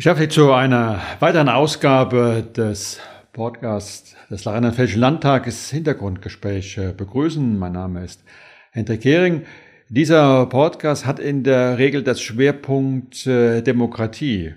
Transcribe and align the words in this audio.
Ich 0.00 0.04
darf 0.04 0.18
Sie 0.18 0.30
zu 0.30 0.50
einer 0.54 1.02
weiteren 1.18 1.50
Ausgabe 1.50 2.42
des 2.56 2.98
Podcasts 3.34 4.16
des 4.30 4.46
Rheinland-Pfälzischen 4.46 5.00
Landtages 5.00 5.68
Hintergrundgespräch 5.68 6.80
begrüßen. 6.96 7.58
Mein 7.58 7.72
Name 7.72 8.02
ist 8.04 8.24
Hendrik 8.70 9.04
Hering. 9.04 9.42
Dieser 9.90 10.46
Podcast 10.46 11.04
hat 11.04 11.18
in 11.18 11.44
der 11.44 11.76
Regel 11.76 12.02
das 12.02 12.22
Schwerpunkt 12.22 13.26
äh, 13.26 13.60
Demokratie, 13.60 14.54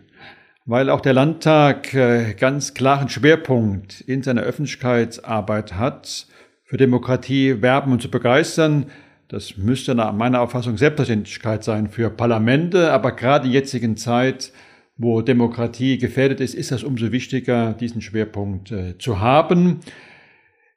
weil 0.66 0.90
auch 0.90 1.02
der 1.02 1.12
Landtag 1.12 1.94
äh, 1.94 2.36
ganz 2.36 2.74
klaren 2.74 3.10
Schwerpunkt 3.10 4.00
in 4.00 4.24
seiner 4.24 4.44
Öffentlichkeitsarbeit 4.44 5.74
hat, 5.74 6.26
für 6.64 6.78
Demokratie 6.78 7.62
werben 7.62 7.92
und 7.92 8.02
zu 8.02 8.10
begeistern. 8.10 8.86
Das 9.28 9.58
müsste 9.58 9.94
nach 9.94 10.14
meiner 10.14 10.40
Auffassung 10.40 10.78
Selbstverständlichkeit 10.78 11.66
sein 11.66 11.90
für 11.90 12.10
Parlamente, 12.10 12.94
aber 12.94 13.12
gerade 13.12 13.48
in 13.48 13.52
jetzigen 13.52 13.98
Zeit 13.98 14.54
wo 14.96 15.22
Demokratie 15.22 15.98
gefährdet 15.98 16.40
ist, 16.40 16.54
ist 16.54 16.72
das 16.72 16.84
umso 16.84 17.12
wichtiger, 17.12 17.74
diesen 17.74 18.02
Schwerpunkt 18.02 18.72
äh, 18.72 18.98
zu 18.98 19.20
haben. 19.20 19.80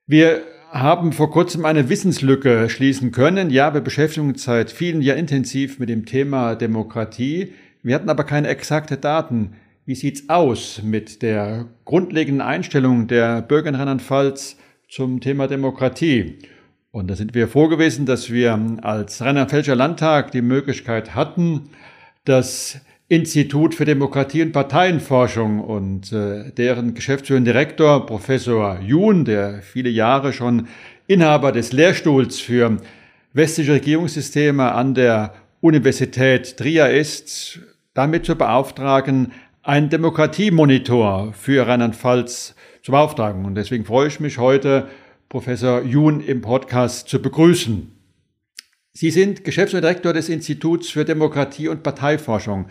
Wir 0.07 0.43
haben 0.71 1.13
vor 1.13 1.31
kurzem 1.31 1.65
eine 1.65 1.89
Wissenslücke 1.89 2.69
schließen 2.69 3.13
können. 3.13 3.51
Ja, 3.51 3.75
wir 3.75 3.81
beschäftigen 3.81 4.29
uns 4.29 4.45
seit 4.45 4.71
vielen 4.71 5.03
Jahren 5.03 5.19
intensiv 5.19 5.79
mit 5.79 5.89
dem 5.89 6.07
Thema 6.07 6.55
Demokratie. 6.55 7.53
Wir 7.83 7.95
hatten 7.95 8.11
aber 8.11 8.25
keine 8.25 8.49
exakte 8.49 8.97
Daten. 8.97 9.53
Wie 9.85 9.95
sieht's 9.95 10.29
aus 10.29 10.83
mit 10.83 11.23
der 11.23 11.67
grundlegenden 11.85 12.41
Einstellung 12.41 13.07
der 13.07 13.43
Bürger 13.43 13.69
in 13.69 13.75
Rheinland-Pfalz 13.77 14.57
zum 14.89 15.21
Thema 15.21 15.47
Demokratie? 15.47 16.39
Und 16.91 17.09
da 17.09 17.15
sind 17.15 17.35
wir 17.35 17.47
froh 17.47 17.69
gewesen, 17.69 18.07
dass 18.07 18.31
wir 18.33 18.59
als 18.83 19.23
Rheinland-Pfälzischer 19.23 19.77
Landtag 19.77 20.33
die 20.33 20.43
Möglichkeit 20.43 21.15
hatten, 21.15 21.69
dass 22.25 22.81
Institut 23.09 23.77
für 23.77 23.85
Demokratie 23.85 24.43
und 24.43 24.51
Parteienforschung 24.51 25.61
und 25.61 26.13
äh, 26.13 26.51
deren 26.51 26.95
geschäftsführender 26.95 27.53
Direktor 27.53 28.05
Professor 28.05 28.81
Jun, 28.81 29.25
der 29.25 29.63
viele 29.63 29.91
Jahre 29.91 30.33
schon 30.33 30.67
Inhaber 31.07 31.53
des 31.53 31.73
Lehrstuhls 31.73 32.41
für 32.41 32.79
westliche 33.33 33.75
Regierungssysteme 33.75 34.73
an 34.73 34.95
der 34.95 35.35
Universität 35.61 36.57
Trier 36.57 36.91
ist, 36.91 37.61
damit 37.95 38.27
zu 38.27 38.35
beauftragen, 38.35 39.31
einen 39.63 39.89
Demokratiemonitor 39.89 41.33
für 41.33 41.65
Rheinland-Pfalz 41.65 42.57
zu 42.83 42.91
beauftragen. 42.91 43.45
Und 43.45 43.55
deswegen 43.55 43.85
freue 43.85 44.09
ich 44.09 44.19
mich 44.19 44.39
heute, 44.39 44.89
Professor 45.29 45.83
Jun 45.83 46.21
im 46.21 46.41
Podcast 46.41 47.09
zu 47.09 47.23
begrüßen. 47.23 47.93
Sie 48.93 49.11
sind 49.11 49.45
Geschäftsführender 49.45 49.91
Direktor 49.91 50.13
des 50.13 50.29
Instituts 50.29 50.89
für 50.89 51.05
Demokratie 51.05 51.69
und 51.69 51.85
Parteiforschung. 51.85 52.67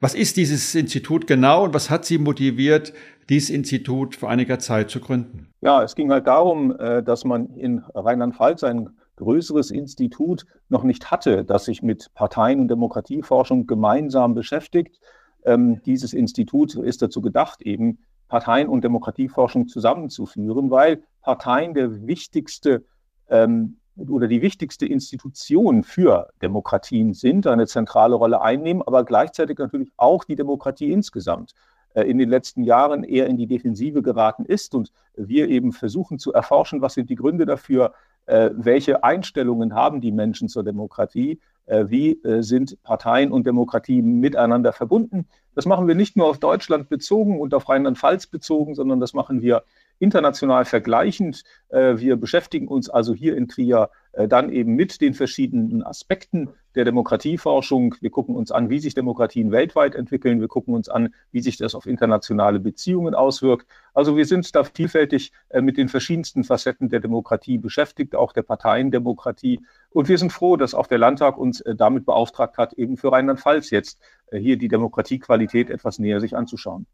Was 0.00 0.14
ist 0.14 0.36
dieses 0.36 0.76
Institut 0.76 1.26
genau 1.26 1.64
und 1.64 1.74
was 1.74 1.90
hat 1.90 2.04
Sie 2.04 2.18
motiviert, 2.18 2.92
dieses 3.28 3.50
Institut 3.50 4.14
vor 4.14 4.30
einiger 4.30 4.60
Zeit 4.60 4.90
zu 4.90 5.00
gründen? 5.00 5.48
Ja, 5.60 5.82
es 5.82 5.96
ging 5.96 6.12
halt 6.12 6.28
darum, 6.28 6.78
äh, 6.78 7.02
dass 7.02 7.24
man 7.24 7.48
in 7.56 7.80
Rheinland-Pfalz 7.94 8.62
ein 8.62 8.90
größeres 9.16 9.72
Institut 9.72 10.46
noch 10.68 10.84
nicht 10.84 11.10
hatte, 11.10 11.44
das 11.44 11.64
sich 11.64 11.82
mit 11.82 12.14
Parteien- 12.14 12.60
und 12.60 12.68
Demokratieforschung 12.68 13.66
gemeinsam 13.66 14.34
beschäftigt. 14.34 15.00
Ähm, 15.44 15.82
dieses 15.84 16.12
Institut 16.12 16.76
ist 16.76 17.02
dazu 17.02 17.20
gedacht, 17.20 17.60
eben 17.62 17.98
Parteien- 18.28 18.68
und 18.68 18.84
Demokratieforschung 18.84 19.66
zusammenzuführen, 19.66 20.70
weil 20.70 21.02
Parteien 21.22 21.74
der 21.74 22.06
wichtigste 22.06 22.84
ähm, 23.28 23.78
oder 23.98 24.28
die 24.28 24.42
wichtigste 24.42 24.86
Institution 24.86 25.82
für 25.82 26.28
Demokratien 26.40 27.14
sind, 27.14 27.46
eine 27.46 27.66
zentrale 27.66 28.14
Rolle 28.14 28.40
einnehmen, 28.40 28.82
aber 28.86 29.04
gleichzeitig 29.04 29.58
natürlich 29.58 29.90
auch 29.96 30.24
die 30.24 30.36
Demokratie 30.36 30.92
insgesamt 30.92 31.54
äh, 31.94 32.02
in 32.02 32.18
den 32.18 32.28
letzten 32.28 32.62
Jahren 32.62 33.04
eher 33.04 33.26
in 33.26 33.36
die 33.36 33.46
Defensive 33.46 34.02
geraten 34.02 34.44
ist 34.44 34.74
und 34.74 34.92
wir 35.16 35.48
eben 35.48 35.72
versuchen 35.72 36.18
zu 36.18 36.32
erforschen, 36.32 36.80
was 36.80 36.94
sind 36.94 37.10
die 37.10 37.16
Gründe 37.16 37.46
dafür, 37.46 37.92
äh, 38.26 38.50
welche 38.52 39.02
Einstellungen 39.02 39.74
haben 39.74 40.00
die 40.00 40.12
Menschen 40.12 40.48
zur 40.48 40.62
Demokratie, 40.62 41.40
äh, 41.66 41.86
wie 41.88 42.20
sind 42.40 42.82
Parteien 42.82 43.32
und 43.32 43.46
Demokratie 43.46 44.02
miteinander 44.02 44.72
verbunden. 44.72 45.26
Das 45.54 45.66
machen 45.66 45.88
wir 45.88 45.94
nicht 45.94 46.16
nur 46.16 46.28
auf 46.28 46.38
Deutschland 46.38 46.88
bezogen 46.88 47.40
und 47.40 47.52
auf 47.52 47.68
Rheinland-Pfalz 47.68 48.26
bezogen, 48.26 48.74
sondern 48.74 49.00
das 49.00 49.12
machen 49.12 49.42
wir 49.42 49.64
international 49.98 50.64
vergleichend. 50.64 51.42
Äh, 51.68 51.98
wir 51.98 52.16
beschäftigen 52.16 52.68
uns 52.68 52.88
also 52.88 53.14
hier 53.14 53.36
in 53.36 53.48
Trier 53.48 53.90
äh, 54.12 54.28
dann 54.28 54.50
eben 54.50 54.74
mit 54.74 55.00
den 55.00 55.14
verschiedenen 55.14 55.82
Aspekten 55.82 56.50
der 56.74 56.84
Demokratieforschung. 56.84 57.94
Wir 58.00 58.10
gucken 58.10 58.36
uns 58.36 58.52
an, 58.52 58.70
wie 58.70 58.78
sich 58.78 58.94
Demokratien 58.94 59.50
weltweit 59.50 59.94
entwickeln. 59.94 60.40
Wir 60.40 60.48
gucken 60.48 60.74
uns 60.74 60.88
an, 60.88 61.14
wie 61.32 61.40
sich 61.40 61.56
das 61.56 61.74
auf 61.74 61.86
internationale 61.86 62.60
Beziehungen 62.60 63.14
auswirkt. 63.14 63.66
Also 63.94 64.16
wir 64.16 64.26
sind 64.26 64.54
da 64.54 64.64
vielfältig 64.64 65.32
äh, 65.48 65.60
mit 65.60 65.76
den 65.76 65.88
verschiedensten 65.88 66.44
Facetten 66.44 66.88
der 66.88 67.00
Demokratie 67.00 67.58
beschäftigt, 67.58 68.14
auch 68.14 68.32
der 68.32 68.42
Parteiendemokratie. 68.42 69.60
Und 69.90 70.08
wir 70.08 70.18
sind 70.18 70.32
froh, 70.32 70.56
dass 70.56 70.74
auch 70.74 70.86
der 70.86 70.98
Landtag 70.98 71.38
uns 71.38 71.62
damit 71.76 72.06
beauftragt 72.06 72.58
hat, 72.58 72.74
eben 72.74 72.96
für 72.96 73.10
Rheinland-Pfalz 73.10 73.70
jetzt 73.70 73.98
hier 74.30 74.58
die 74.58 74.68
Demokratiequalität 74.68 75.70
etwas 75.70 75.98
näher 75.98 76.20
sich 76.20 76.36
anzuschauen. 76.36 76.86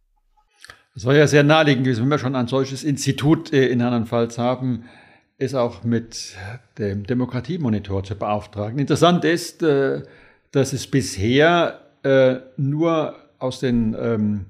Es 0.97 1.05
war 1.05 1.15
ja 1.17 1.27
sehr 1.27 1.43
naheliegend, 1.43 1.87
wenn 1.87 2.09
wir 2.09 2.19
schon 2.19 2.37
ein 2.37 2.47
solches 2.47 2.85
Institut 2.85 3.53
äh, 3.53 3.67
in 3.67 3.81
Rheinland-Pfalz 3.81 4.39
haben, 4.39 4.85
es 5.39 5.57
auch 5.57 5.83
mit 5.83 6.37
dem 6.79 7.05
Demokratiemonitor 7.05 8.05
zu 8.05 8.15
beauftragen. 8.15 8.79
Interessant 8.79 9.25
ist, 9.25 9.65
äh, 9.65 10.03
dass 10.53 10.73
es 10.73 10.87
bisher 10.87 11.81
äh, 12.05 12.37
nur 12.57 13.17
aus 13.41 13.59
den 13.59 13.97
ähm, 14.01 14.47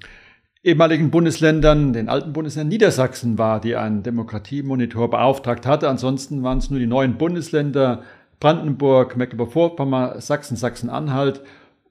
ehemaligen 0.62 1.10
Bundesländern, 1.10 1.94
den 1.94 2.10
alten 2.10 2.34
Bundesländern 2.34 2.68
Niedersachsen 2.68 3.38
war, 3.38 3.58
die 3.58 3.76
einen 3.76 4.02
Demokratiemonitor 4.02 5.08
beauftragt 5.08 5.64
hatte. 5.64 5.88
Ansonsten 5.88 6.42
waren 6.42 6.58
es 6.58 6.68
nur 6.68 6.78
die 6.78 6.86
neuen 6.86 7.16
Bundesländer 7.16 8.02
Brandenburg, 8.38 9.16
Mecklenburg-Vorpommern, 9.16 10.20
Sachsen, 10.20 10.58
Sachsen-Anhalt 10.58 11.40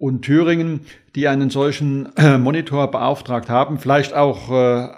und 0.03 0.23
Thüringen, 0.23 0.81
die 1.15 1.29
einen 1.29 1.49
solchen 1.49 2.09
äh, 2.17 2.37
Monitor 2.37 2.91
beauftragt 2.91 3.47
haben, 3.47 3.79
vielleicht 3.79 4.13
auch 4.13 4.51
äh, 4.51 4.89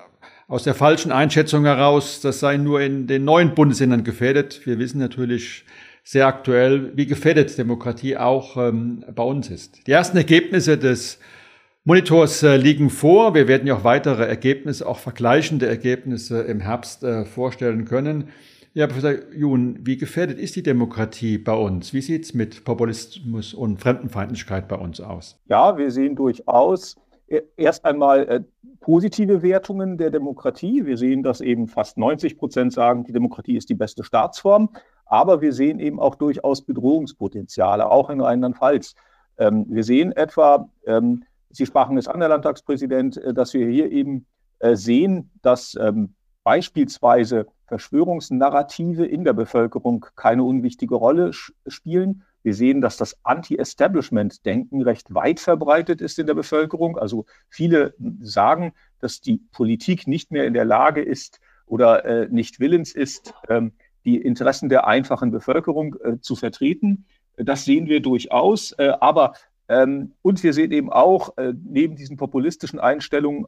aus 0.48 0.64
der 0.64 0.74
falschen 0.74 1.12
Einschätzung 1.12 1.64
heraus, 1.64 2.22
das 2.22 2.40
sei 2.40 2.58
nur 2.58 2.82
in 2.82 3.06
den 3.06 3.24
neuen 3.24 3.54
Bundesländern 3.54 4.04
gefährdet. 4.04 4.66
Wir 4.66 4.80
wissen 4.80 4.98
natürlich 4.98 5.64
sehr 6.04 6.26
aktuell, 6.26 6.92
wie 6.96 7.06
gefährdet 7.06 7.56
Demokratie 7.56 8.18
auch 8.18 8.58
ähm, 8.58 9.06
bei 9.14 9.22
uns 9.22 9.52
ist. 9.52 9.86
Die 9.86 9.92
ersten 9.92 10.18
Ergebnisse 10.18 10.76
des 10.76 11.20
Monitors 11.84 12.42
äh, 12.42 12.58
liegen 12.58 12.90
vor. 12.90 13.36
Wir 13.36 13.48
werden 13.48 13.68
ja 13.68 13.76
auch 13.76 13.84
weitere 13.84 14.26
Ergebnisse, 14.26 14.88
auch 14.88 14.98
vergleichende 14.98 15.68
Ergebnisse 15.68 16.42
im 16.42 16.62
Herbst 16.62 17.06
vorstellen 17.32 17.86
können. 17.86 18.30
Ja, 18.78 18.88
Professor 18.88 19.32
Jun, 19.34 19.78
wie 19.84 19.96
gefährdet 19.96 20.38
ist 20.38 20.58
die 20.58 20.62
Demokratie 20.62 21.38
bei 21.38 21.54
uns? 21.54 21.94
Wie 21.94 22.02
sieht 22.02 22.26
es 22.26 22.34
mit 22.34 22.66
Populismus 22.66 23.54
und 23.54 23.80
Fremdenfeindlichkeit 23.80 24.68
bei 24.68 24.76
uns 24.76 25.00
aus? 25.00 25.40
Ja, 25.46 25.78
wir 25.78 25.92
sehen 25.92 26.18
durchaus 26.18 26.98
e-, 27.30 27.44
erst 27.56 27.86
einmal 27.86 28.28
äh, 28.28 28.44
positive 28.82 29.42
Wertungen 29.42 29.98
der 29.98 30.10
Demokratie. 30.10 30.86
Wir 30.86 30.98
sehen, 30.98 31.24
dass 31.24 31.40
eben 31.40 31.70
fast 31.70 31.98
90 31.98 32.38
Prozent 32.38 32.74
sagen, 32.74 33.06
die 33.06 33.14
Demokratie 33.14 33.56
ist 33.56 33.70
die 33.70 33.76
beste 33.76 34.04
Staatsform. 34.04 34.68
Aber 35.06 35.40
wir 35.40 35.54
sehen 35.54 35.80
eben 35.80 36.02
auch 36.02 36.16
durchaus 36.16 36.62
Bedrohungspotenziale, 36.62 37.90
auch 37.90 38.10
in 38.10 38.20
Rheinland-Pfalz. 38.20 38.96
Ähm, 39.38 39.68
wir 39.70 39.86
sehen 39.86 40.12
etwa, 40.12 40.70
ähm, 40.86 41.24
Sie 41.50 41.66
sprachen 41.66 41.96
es 41.96 42.10
an, 42.10 42.20
Herr 42.20 42.28
Landtagspräsident, 42.28 43.16
äh, 43.16 43.34
dass 43.34 43.54
wir 43.54 43.70
hier 43.70 43.90
eben 43.90 44.26
äh, 44.60 44.76
sehen, 44.76 45.32
dass 45.42 45.78
ähm, 45.80 46.14
beispielsweise 46.44 47.48
Verschwörungsnarrative 47.68 49.06
in 49.06 49.24
der 49.24 49.34
Bevölkerung 49.34 50.06
keine 50.16 50.44
unwichtige 50.44 50.96
Rolle 50.96 51.32
spielen. 51.34 52.24
Wir 52.44 52.54
sehen, 52.54 52.80
dass 52.80 52.98
das 52.98 53.18
Anti-Establishment-Denken 53.24 54.84
recht 54.84 55.14
weit 55.14 55.40
verbreitet 55.40 56.00
ist 56.00 56.20
in 56.20 56.28
der 56.28 56.36
Bevölkerung. 56.36 56.98
Also 56.98 57.26
viele 57.50 57.96
sagen, 58.22 58.74
dass 59.00 59.20
die 59.20 59.42
Politik 59.52 60.08
nicht 60.08 60.32
mehr 60.32 60.46
in 60.46 60.54
der 60.54 60.66
Lage 60.66 61.02
ist 61.02 61.40
oder 61.66 62.06
äh, 62.06 62.28
nicht 62.30 62.60
willens 62.60 62.94
ist, 62.94 63.34
ähm, 63.50 63.72
die 64.06 64.22
Interessen 64.22 64.70
der 64.70 64.86
einfachen 64.86 65.32
Bevölkerung 65.32 65.96
äh, 66.04 66.20
zu 66.20 66.36
vertreten. 66.36 67.06
Das 67.36 67.66
sehen 67.66 67.88
wir 67.88 68.02
durchaus. 68.02 68.74
Äh, 68.74 68.94
aber 69.00 69.34
ähm, 69.68 70.14
und 70.22 70.44
wir 70.44 70.54
sehen 70.54 70.72
eben 70.72 70.92
auch 70.92 71.38
äh, 71.38 71.54
neben 71.64 71.96
diesen 71.96 72.18
populistischen 72.18 72.80
Einstellungen 72.80 73.48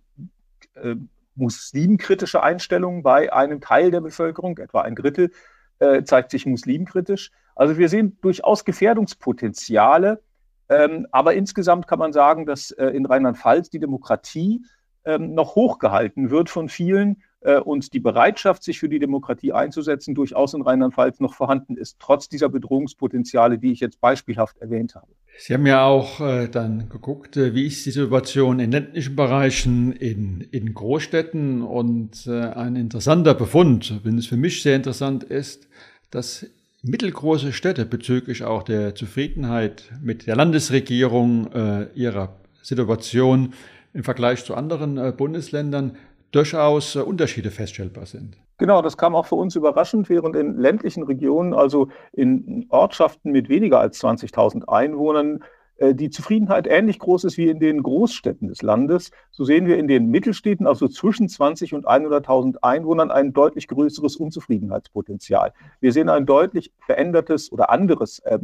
äh, 0.74 0.96
muslimkritische 1.38 2.44
Einstellung 2.44 3.04
bei 3.04 3.32
einem 3.32 3.62
Teil 3.62 3.92
der 3.92 4.02
Bevölkerung, 4.02 4.58
etwa 4.58 4.82
ein 4.82 4.96
Drittel, 4.96 5.32
äh, 5.80 6.04
zeigt 6.04 6.32
sich 6.32 6.46
muslimkritisch. 6.46 7.32
Also 7.56 7.78
wir 7.78 7.90
sehen 7.90 8.18
durchaus 8.22 8.66
Gefährdungspotenziale, 8.66 10.22
ähm, 10.70 11.08
aber 11.12 11.34
insgesamt 11.34 11.88
kann 11.88 12.00
man 12.00 12.14
sagen, 12.14 12.46
dass 12.46 12.72
äh, 12.72 12.88
in 12.88 13.06
Rheinland-Pfalz 13.06 13.70
die 13.70 13.80
Demokratie 13.80 14.66
ähm, 15.06 15.34
noch 15.34 15.56
hochgehalten 15.56 16.30
wird 16.30 16.50
von 16.50 16.68
vielen 16.68 17.24
und 17.42 17.94
die 17.94 18.00
Bereitschaft, 18.00 18.64
sich 18.64 18.80
für 18.80 18.90
die 18.90 19.00
Demokratie 19.00 19.54
einzusetzen, 19.54 20.16
durchaus 20.16 20.54
in 20.54 20.64
Rheinland-Pfalz 20.64 21.20
noch 21.20 21.36
vorhanden 21.36 21.78
ist, 21.78 21.98
trotz 22.00 22.28
dieser 22.28 22.50
Bedrohungspotenziale, 22.50 23.60
die 23.60 23.72
ich 23.72 23.80
jetzt 23.80 24.02
beispielhaft 24.02 24.58
erwähnt 24.58 24.96
habe. 24.96 25.08
Sie 25.40 25.54
haben 25.54 25.68
ja 25.68 25.86
auch 25.86 26.20
äh, 26.20 26.48
dann 26.48 26.90
geguckt, 26.90 27.38
äh, 27.38 27.54
wie 27.54 27.68
ist 27.68 27.86
die 27.86 27.92
Situation 27.92 28.60
in 28.60 28.72
ländlichen 28.72 29.16
Bereichen, 29.16 29.92
in, 29.92 30.42
in 30.42 30.74
Großstädten 30.74 31.62
und 31.62 32.26
äh, 32.26 32.42
ein 32.42 32.76
interessanter 32.76 33.36
Befund, 33.36 34.02
wenn 34.04 34.18
es 34.18 34.26
für 34.26 34.38
mich 34.38 34.64
sehr 34.64 34.76
interessant 34.76 35.24
ist, 35.24 35.68
dass 36.10 36.48
mittelgroße 36.82 37.54
Städte 37.54 37.86
bezüglich 37.86 38.44
auch 38.44 38.64
der 38.64 38.96
Zufriedenheit 38.96 39.92
mit 40.02 40.26
der 40.26 40.36
Landesregierung 40.36 41.52
äh, 41.54 41.88
ihrer 41.94 42.36
Situation 42.64 43.54
im 43.94 44.04
Vergleich 44.04 44.44
zu 44.44 44.56
anderen 44.56 44.98
äh, 44.98 45.14
Bundesländern 45.16 45.98
durchaus 46.32 46.96
äh, 46.96 47.00
Unterschiede 47.00 47.52
feststellbar 47.52 48.06
sind. 48.06 48.38
Genau, 48.58 48.82
das 48.82 48.98
kam 48.98 49.16
auch 49.16 49.28
für 49.28 49.36
uns 49.36 49.56
überraschend, 49.56 50.10
während 50.10 50.36
in 50.36 50.58
ländlichen 50.58 51.04
Regionen, 51.04 51.54
also 51.54 51.90
in 52.12 52.66
Ortschaften 52.70 53.32
mit 53.32 53.50
weniger 53.50 53.80
als 53.80 54.02
20.000 54.04 54.68
Einwohnern, 54.68 55.44
äh, 55.78 55.94
die 55.94 56.10
Zufriedenheit 56.10 56.68
ähnlich 56.68 57.00
groß 57.00 57.24
ist 57.26 57.38
wie 57.38 57.50
in 57.50 57.60
den 57.60 57.84
Großstädten 57.84 58.48
des 58.48 58.62
Landes. 58.62 59.12
So 59.32 59.44
sehen 59.44 59.68
wir 59.68 59.78
in 59.78 59.88
den 59.88 60.08
Mittelstädten, 60.10 60.68
also 60.68 60.88
zwischen 60.88 61.30
20 61.30 61.74
und 61.74 61.88
100.000 61.88 62.58
Einwohnern, 62.62 63.12
ein 63.12 63.34
deutlich 63.34 63.68
größeres 63.68 64.16
Unzufriedenheitspotenzial. 64.16 65.54
Wir 65.80 65.94
sehen 65.94 66.10
ein 66.10 66.26
deutlich 66.26 66.72
verändertes 66.86 67.52
oder 67.52 67.70
anderes 67.70 68.20
äh, 68.20 68.40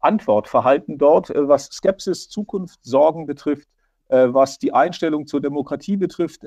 Antwortverhalten 0.00 0.98
dort, 0.98 1.30
äh, 1.30 1.48
was 1.48 1.66
Skepsis, 1.66 2.28
Zukunftssorgen 2.28 3.26
betrifft, 3.26 3.68
äh, 4.08 4.28
was 4.30 4.58
die 4.58 4.72
Einstellung 4.72 5.26
zur 5.26 5.40
Demokratie 5.40 5.96
betrifft. 5.96 6.46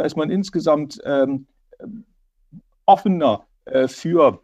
Da 0.00 0.06
ist 0.06 0.16
man 0.16 0.30
insgesamt 0.30 0.98
ähm, 1.04 1.46
offener 2.86 3.44
äh, 3.66 3.86
für 3.86 4.40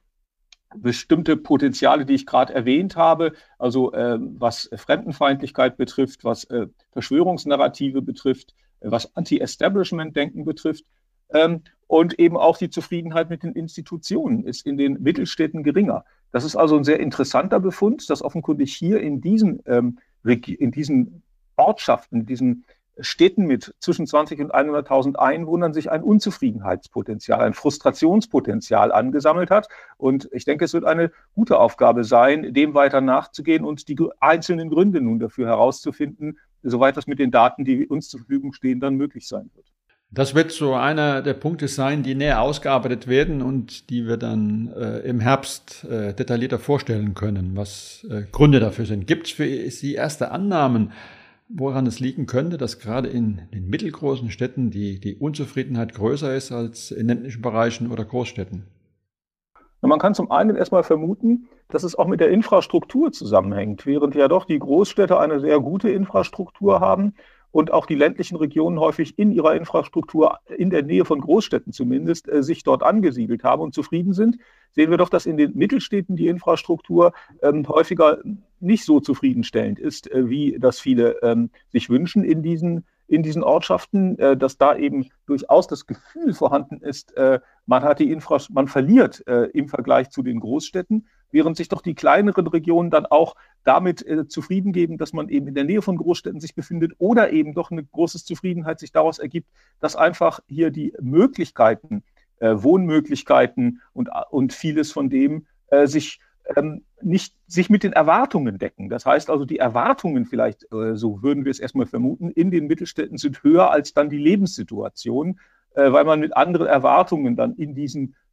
bestimmte 0.76 1.38
Potenziale, 1.38 2.04
die 2.04 2.12
ich 2.12 2.26
gerade 2.26 2.52
erwähnt 2.52 2.94
habe, 2.96 3.32
also 3.58 3.90
äh, 3.94 4.18
was 4.20 4.68
Fremdenfeindlichkeit 4.76 5.78
betrifft, 5.78 6.24
was 6.24 6.44
äh, 6.44 6.66
Verschwörungsnarrative 6.92 8.02
betrifft, 8.02 8.54
äh, 8.80 8.90
was 8.90 9.16
Anti-Establishment-Denken 9.16 10.44
betrifft. 10.44 10.84
Ähm, 11.30 11.62
und 11.86 12.18
eben 12.18 12.36
auch 12.36 12.58
die 12.58 12.68
Zufriedenheit 12.68 13.30
mit 13.30 13.42
den 13.42 13.52
Institutionen 13.52 14.44
ist 14.44 14.66
in 14.66 14.76
den 14.76 15.02
Mittelstädten 15.02 15.62
geringer. 15.62 16.04
Das 16.32 16.44
ist 16.44 16.56
also 16.56 16.76
ein 16.76 16.84
sehr 16.84 17.00
interessanter 17.00 17.60
Befund, 17.60 18.10
dass 18.10 18.20
offenkundig 18.20 18.74
hier 18.74 19.00
in 19.00 19.22
diesen, 19.22 19.62
ähm, 19.64 20.00
in 20.22 20.70
diesen 20.70 21.22
Ortschaften, 21.56 22.20
in 22.20 22.26
diesen 22.26 22.66
Städten 22.98 23.44
mit 23.44 23.74
zwischen 23.78 24.06
20 24.06 24.40
und 24.40 24.54
100.000 24.54 25.16
Einwohnern 25.16 25.74
sich 25.74 25.90
ein 25.90 26.02
Unzufriedenheitspotenzial, 26.02 27.40
ein 27.40 27.54
Frustrationspotenzial 27.54 28.92
angesammelt 28.92 29.50
hat. 29.50 29.68
Und 29.96 30.28
ich 30.32 30.44
denke, 30.44 30.64
es 30.64 30.72
wird 30.72 30.84
eine 30.84 31.10
gute 31.34 31.58
Aufgabe 31.58 32.04
sein, 32.04 32.54
dem 32.54 32.74
weiter 32.74 33.00
nachzugehen 33.00 33.64
und 33.64 33.88
die 33.88 33.96
einzelnen 34.20 34.70
Gründe 34.70 35.00
nun 35.00 35.18
dafür 35.18 35.46
herauszufinden, 35.46 36.38
soweit 36.62 36.96
das 36.96 37.06
mit 37.06 37.18
den 37.18 37.30
Daten, 37.30 37.64
die 37.64 37.86
uns 37.86 38.08
zur 38.08 38.20
Verfügung 38.20 38.52
stehen, 38.52 38.80
dann 38.80 38.96
möglich 38.96 39.28
sein 39.28 39.50
wird. 39.54 39.66
Das 40.10 40.34
wird 40.34 40.52
so 40.52 40.74
einer 40.74 41.20
der 41.20 41.34
Punkte 41.34 41.66
sein, 41.68 42.02
die 42.02 42.14
näher 42.14 42.40
ausgearbeitet 42.40 43.08
werden 43.08 43.42
und 43.42 43.90
die 43.90 44.06
wir 44.06 44.16
dann 44.16 44.72
äh, 44.72 45.00
im 45.00 45.18
Herbst 45.18 45.84
äh, 45.84 46.14
detaillierter 46.14 46.60
vorstellen 46.60 47.14
können, 47.14 47.56
was 47.56 48.06
äh, 48.08 48.22
Gründe 48.30 48.60
dafür 48.60 48.86
sind. 48.86 49.06
Gibt 49.06 49.26
es 49.26 49.32
für 49.32 49.70
Sie 49.70 49.94
erste 49.94 50.30
Annahmen, 50.30 50.92
woran 51.48 51.86
es 51.86 52.00
liegen 52.00 52.26
könnte, 52.26 52.58
dass 52.58 52.78
gerade 52.78 53.08
in 53.08 53.42
den 53.54 53.68
mittelgroßen 53.68 54.30
Städten 54.30 54.70
die, 54.70 55.00
die 55.00 55.16
Unzufriedenheit 55.16 55.94
größer 55.94 56.34
ist 56.34 56.52
als 56.52 56.90
in 56.90 57.06
ländlichen 57.06 57.42
Bereichen 57.42 57.90
oder 57.90 58.04
Großstädten? 58.04 58.66
Man 59.82 59.98
kann 59.98 60.14
zum 60.14 60.30
einen 60.30 60.56
erstmal 60.56 60.82
vermuten, 60.82 61.48
dass 61.68 61.84
es 61.84 61.94
auch 61.94 62.06
mit 62.06 62.20
der 62.20 62.30
Infrastruktur 62.30 63.12
zusammenhängt, 63.12 63.86
während 63.86 64.14
ja 64.14 64.26
doch 64.26 64.44
die 64.44 64.58
Großstädte 64.58 65.18
eine 65.18 65.38
sehr 65.38 65.60
gute 65.60 65.90
Infrastruktur 65.90 66.80
haben 66.80 67.14
und 67.56 67.72
auch 67.72 67.86
die 67.86 67.94
ländlichen 67.94 68.36
Regionen 68.36 68.78
häufig 68.78 69.18
in 69.18 69.32
ihrer 69.32 69.56
Infrastruktur, 69.56 70.40
in 70.58 70.68
der 70.68 70.82
Nähe 70.82 71.06
von 71.06 71.22
Großstädten 71.22 71.72
zumindest, 71.72 72.28
äh, 72.28 72.42
sich 72.42 72.64
dort 72.64 72.82
angesiedelt 72.82 73.44
haben 73.44 73.62
und 73.62 73.72
zufrieden 73.72 74.12
sind, 74.12 74.36
sehen 74.72 74.90
wir 74.90 74.98
doch, 74.98 75.08
dass 75.08 75.24
in 75.24 75.38
den 75.38 75.56
Mittelstädten 75.56 76.16
die 76.16 76.26
Infrastruktur 76.26 77.14
ähm, 77.40 77.66
häufiger 77.66 78.18
nicht 78.60 78.84
so 78.84 79.00
zufriedenstellend 79.00 79.78
ist, 79.78 80.12
äh, 80.12 80.28
wie 80.28 80.58
das 80.60 80.80
viele 80.80 81.16
ähm, 81.22 81.48
sich 81.72 81.88
wünschen 81.88 82.24
in 82.24 82.42
diesen 82.42 82.84
in 83.08 83.22
diesen 83.22 83.42
Ortschaften, 83.42 84.18
äh, 84.18 84.36
dass 84.36 84.58
da 84.58 84.76
eben 84.76 85.06
durchaus 85.26 85.66
das 85.66 85.86
Gefühl 85.86 86.34
vorhanden 86.34 86.82
ist, 86.82 87.16
äh, 87.16 87.40
man 87.64 87.84
hat 87.84 88.00
die 88.00 88.10
Infra 88.10 88.38
man 88.50 88.68
verliert 88.68 89.26
äh, 89.28 89.44
im 89.54 89.68
Vergleich 89.68 90.10
zu 90.10 90.22
den 90.22 90.40
Großstädten, 90.40 91.06
während 91.30 91.56
sich 91.56 91.68
doch 91.68 91.82
die 91.82 91.94
kleineren 91.94 92.46
Regionen 92.46 92.90
dann 92.90 93.06
auch 93.06 93.34
damit 93.64 94.06
äh, 94.06 94.28
zufrieden 94.28 94.72
geben, 94.72 94.98
dass 94.98 95.12
man 95.12 95.28
eben 95.28 95.48
in 95.48 95.54
der 95.54 95.64
Nähe 95.64 95.82
von 95.82 95.96
Großstädten 95.96 96.40
sich 96.40 96.54
befindet 96.54 96.92
oder 96.98 97.32
eben 97.32 97.54
doch 97.54 97.70
eine 97.70 97.84
große 97.84 98.24
Zufriedenheit 98.24 98.78
sich 98.78 98.92
daraus 98.92 99.18
ergibt, 99.18 99.48
dass 99.80 99.96
einfach 99.96 100.40
hier 100.48 100.70
die 100.70 100.94
Möglichkeiten, 101.00 102.02
äh, 102.38 102.54
Wohnmöglichkeiten 102.54 103.82
und, 103.92 104.10
und 104.30 104.52
vieles 104.52 104.92
von 104.92 105.10
dem 105.10 105.46
äh, 105.68 105.86
sich 105.86 106.20
ähm, 106.54 106.84
nicht 107.02 107.34
sich 107.46 107.70
mit 107.70 107.82
den 107.82 107.92
Erwartungen 107.92 108.58
decken. 108.58 108.88
Das 108.88 109.04
heißt 109.04 109.30
also, 109.30 109.44
die 109.44 109.58
Erwartungen 109.58 110.26
vielleicht, 110.26 110.70
äh, 110.72 110.94
so 110.94 111.22
würden 111.22 111.44
wir 111.44 111.50
es 111.50 111.58
erstmal 111.58 111.86
vermuten, 111.86 112.30
in 112.30 112.50
den 112.50 112.66
Mittelstädten 112.66 113.18
sind 113.18 113.42
höher 113.42 113.70
als 113.70 113.94
dann 113.94 114.10
die 114.10 114.18
Lebenssituation, 114.18 115.40
äh, 115.74 115.92
weil 115.92 116.04
man 116.04 116.20
mit 116.20 116.36
anderen 116.36 116.66
Erwartungen 116.66 117.36
dann 117.36 117.54
in 117.54 117.74
diesen 117.74 118.10
äh, 118.10 118.25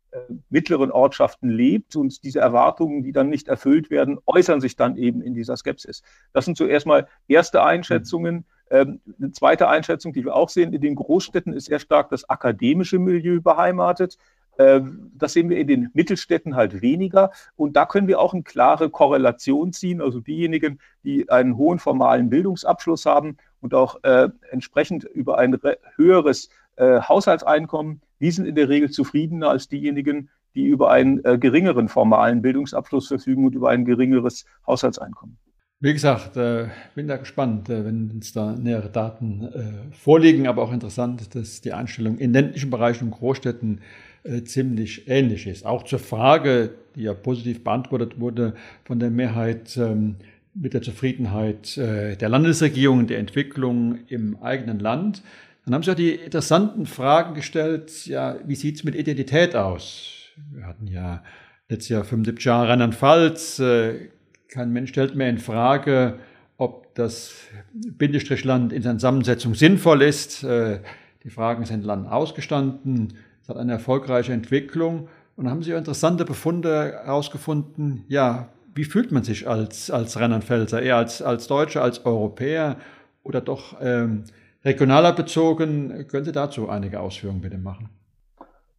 mittleren 0.49 0.91
Ortschaften 0.91 1.49
lebt 1.49 1.95
und 1.95 2.23
diese 2.23 2.39
Erwartungen, 2.39 3.03
die 3.03 3.11
dann 3.11 3.29
nicht 3.29 3.47
erfüllt 3.47 3.89
werden, 3.89 4.19
äußern 4.25 4.61
sich 4.61 4.75
dann 4.75 4.97
eben 4.97 5.21
in 5.21 5.33
dieser 5.33 5.57
Skepsis. 5.57 6.03
Das 6.33 6.45
sind 6.45 6.57
zuerst 6.57 6.85
mal 6.85 7.07
erste 7.27 7.63
Einschätzungen. 7.63 8.45
Ähm, 8.69 9.01
eine 9.19 9.31
zweite 9.31 9.67
Einschätzung, 9.67 10.13
die 10.13 10.23
wir 10.23 10.35
auch 10.35 10.49
sehen, 10.49 10.73
in 10.73 10.81
den 10.81 10.95
Großstädten 10.95 11.53
ist 11.53 11.65
sehr 11.65 11.79
stark 11.79 12.09
das 12.09 12.29
akademische 12.29 12.99
Milieu 12.99 13.41
beheimatet. 13.41 14.17
Ähm, 14.57 15.11
das 15.15 15.33
sehen 15.33 15.49
wir 15.49 15.57
in 15.57 15.67
den 15.67 15.89
Mittelstädten 15.93 16.55
halt 16.55 16.81
weniger. 16.81 17.31
Und 17.55 17.75
da 17.75 17.85
können 17.85 18.07
wir 18.07 18.19
auch 18.19 18.33
eine 18.33 18.43
klare 18.43 18.89
Korrelation 18.89 19.73
ziehen. 19.73 20.01
Also 20.01 20.19
diejenigen, 20.19 20.79
die 21.03 21.29
einen 21.29 21.57
hohen 21.57 21.79
formalen 21.79 22.29
Bildungsabschluss 22.29 23.05
haben 23.05 23.37
und 23.61 23.73
auch 23.73 24.03
äh, 24.03 24.29
entsprechend 24.51 25.05
über 25.05 25.37
ein 25.37 25.59
höheres 25.95 26.49
äh, 26.75 27.01
Haushaltseinkommen, 27.01 28.01
die 28.23 28.31
sind 28.31 28.45
in 28.45 28.55
der 28.55 28.69
Regel 28.69 28.89
zufriedener 28.89 29.49
als 29.49 29.67
diejenigen, 29.67 30.29
die 30.55 30.63
über 30.63 30.91
einen 30.91 31.23
äh, 31.25 31.37
geringeren 31.37 31.89
formalen 31.89 32.41
Bildungsabschluss 32.41 33.09
verfügen 33.09 33.45
und 33.45 33.53
über 33.53 33.69
ein 33.69 33.83
geringeres 33.83 34.45
Haushaltseinkommen. 34.65 35.37
Wie 35.81 35.91
gesagt, 35.91 36.37
äh, 36.37 36.67
bin 36.95 37.09
da 37.09 37.17
gespannt, 37.17 37.69
äh, 37.69 37.83
wenn 37.83 38.09
uns 38.11 38.31
da 38.31 38.53
nähere 38.53 38.89
Daten 38.89 39.43
äh, 39.43 39.93
vorliegen, 39.93 40.47
aber 40.47 40.61
auch 40.61 40.71
interessant, 40.71 41.35
dass 41.35 41.59
die 41.59 41.73
Einstellung 41.73 42.17
in 42.17 42.31
ländlichen 42.31 42.69
Bereichen 42.69 43.05
und 43.05 43.11
Großstädten 43.11 43.81
äh, 44.23 44.43
ziemlich 44.43 45.09
ähnlich 45.09 45.45
ist. 45.45 45.65
Auch 45.65 45.83
zur 45.83 45.99
Frage, 45.99 46.69
die 46.95 47.01
ja 47.01 47.13
positiv 47.13 47.65
beantwortet 47.65 48.21
wurde 48.21 48.53
von 48.85 48.99
der 48.99 49.09
Mehrheit 49.09 49.75
ähm, 49.75 50.15
mit 50.53 50.73
der 50.73 50.81
Zufriedenheit 50.81 51.77
äh, 51.77 52.15
der 52.15 52.29
Landesregierung 52.29 53.07
der 53.07 53.19
Entwicklung 53.19 53.99
im 54.07 54.37
eigenen 54.41 54.79
Land. 54.79 55.23
Dann 55.65 55.73
haben 55.73 55.83
Sie 55.83 55.91
auch 55.91 55.95
die 55.95 56.11
interessanten 56.11 56.85
Fragen 56.85 57.35
gestellt, 57.35 58.05
ja, 58.05 58.37
wie 58.45 58.55
sieht 58.55 58.75
es 58.75 58.83
mit 58.83 58.95
Identität 58.95 59.55
aus? 59.55 60.29
Wir 60.51 60.65
hatten 60.65 60.87
ja 60.87 61.23
letztes 61.69 61.89
Jahr 61.89 62.03
75 62.03 62.43
Jahre 62.43 62.69
Rheinland-Pfalz. 62.69 63.59
Äh, 63.59 64.09
kein 64.49 64.71
Mensch 64.71 64.89
stellt 64.89 65.15
mehr 65.15 65.29
in 65.29 65.37
Frage, 65.37 66.19
ob 66.57 66.93
das 66.95 67.33
Bindestrichland 67.73 68.73
in 68.73 68.81
seiner 68.83 68.99
Zusammensetzung 68.99 69.55
sinnvoll 69.55 70.03
ist. 70.03 70.43
Die 70.43 71.29
Fragen 71.31 71.65
sind 71.65 71.83
lang 71.83 72.05
ausgestanden. 72.05 73.17
Es 73.41 73.49
hat 73.49 73.57
eine 73.57 73.71
erfolgreiche 73.71 74.31
Entwicklung. 74.31 75.07
Und 75.35 75.49
haben 75.49 75.63
Sie 75.63 75.71
interessante 75.71 76.25
Befunde 76.25 76.93
herausgefunden, 77.03 78.05
ja, 78.07 78.49
wie 78.75 78.85
fühlt 78.85 79.11
man 79.11 79.23
sich 79.23 79.47
als, 79.47 79.89
als 79.89 80.19
Rheinland-Pfälzer, 80.19 80.81
eher 80.81 80.97
als, 80.97 81.21
als 81.21 81.47
Deutscher, 81.47 81.81
als 81.81 82.05
Europäer 82.05 82.77
oder 83.23 83.41
doch 83.41 83.77
ähm, 83.81 84.25
regionaler 84.63 85.13
bezogen? 85.13 86.07
Können 86.07 86.25
Sie 86.25 86.31
dazu 86.31 86.69
einige 86.69 86.99
Ausführungen 86.99 87.41
bitte 87.41 87.57
machen? 87.57 87.89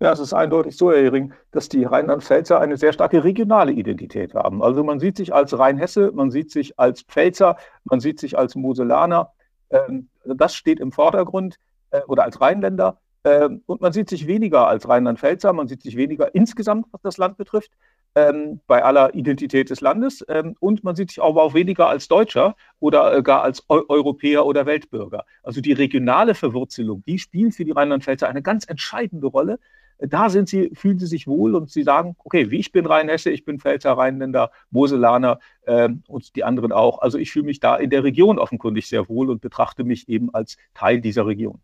Ja, 0.00 0.12
es 0.12 0.18
ist 0.18 0.34
eindeutig 0.34 0.76
so, 0.76 0.90
Herr 0.90 1.02
Hering, 1.02 1.32
dass 1.52 1.68
die 1.68 1.84
Rheinland-Pfälzer 1.84 2.60
eine 2.60 2.76
sehr 2.76 2.92
starke 2.92 3.22
regionale 3.22 3.72
Identität 3.72 4.34
haben. 4.34 4.62
Also 4.62 4.82
man 4.82 4.98
sieht 4.98 5.16
sich 5.16 5.32
als 5.32 5.56
Rheinhesse, 5.58 6.10
man 6.12 6.30
sieht 6.30 6.50
sich 6.50 6.78
als 6.78 7.02
Pfälzer, 7.02 7.56
man 7.84 8.00
sieht 8.00 8.18
sich 8.18 8.36
als 8.36 8.56
Moselaner. 8.56 9.32
Ähm, 9.70 10.08
das 10.24 10.54
steht 10.56 10.80
im 10.80 10.92
Vordergrund 10.92 11.56
äh, 11.90 12.00
oder 12.08 12.24
als 12.24 12.40
Rheinländer. 12.40 12.98
Ähm, 13.24 13.62
und 13.66 13.80
man 13.80 13.92
sieht 13.92 14.10
sich 14.10 14.26
weniger 14.26 14.66
als 14.68 14.88
Rheinland-Pfälzer, 14.88 15.52
man 15.52 15.68
sieht 15.68 15.82
sich 15.82 15.96
weniger 15.96 16.34
insgesamt, 16.34 16.86
was 16.90 17.00
das 17.02 17.16
Land 17.16 17.38
betrifft. 17.38 17.70
Ähm, 18.14 18.60
bei 18.66 18.84
aller 18.84 19.14
Identität 19.14 19.70
des 19.70 19.80
Landes. 19.80 20.24
Ähm, 20.28 20.56
und 20.60 20.84
man 20.84 20.96
sieht 20.96 21.10
sich 21.10 21.22
aber 21.22 21.42
auch 21.42 21.54
weniger 21.54 21.88
als 21.88 22.08
Deutscher 22.08 22.56
oder 22.80 23.16
äh, 23.16 23.22
gar 23.22 23.42
als 23.42 23.64
Eu 23.68 23.82
Europäer 23.88 24.46
oder 24.46 24.66
Weltbürger. 24.66 25.24
Also 25.42 25.60
die 25.60 25.72
regionale 25.72 26.34
Verwurzelung, 26.34 27.02
die 27.06 27.18
spielt 27.18 27.54
für 27.54 27.64
die 27.64 27.72
Rheinland-Pfälzer 27.72 28.28
eine 28.28 28.42
ganz 28.42 28.64
entscheidende 28.68 29.26
Rolle. 29.26 29.58
Da 29.98 30.28
sind 30.28 30.48
sie, 30.48 30.70
fühlen 30.74 30.98
sie 30.98 31.06
sich 31.06 31.26
wohl 31.26 31.54
und 31.54 31.70
sie 31.70 31.84
sagen, 31.84 32.16
okay, 32.24 32.50
wie 32.50 32.58
ich 32.58 32.72
bin 32.72 32.84
Rheinhesse, 32.84 33.30
ich 33.30 33.44
bin 33.44 33.60
Pfälzer, 33.60 33.92
Rheinländer, 33.92 34.50
Moselaner 34.70 35.38
äh, 35.62 35.88
und 36.08 36.34
die 36.34 36.44
anderen 36.44 36.72
auch. 36.72 37.00
Also 37.00 37.18
ich 37.18 37.30
fühle 37.30 37.46
mich 37.46 37.60
da 37.60 37.76
in 37.76 37.90
der 37.90 38.02
Region 38.02 38.38
offenkundig 38.38 38.88
sehr 38.88 39.08
wohl 39.08 39.30
und 39.30 39.40
betrachte 39.40 39.84
mich 39.84 40.08
eben 40.08 40.34
als 40.34 40.56
Teil 40.74 41.00
dieser 41.00 41.26
Region. 41.26 41.60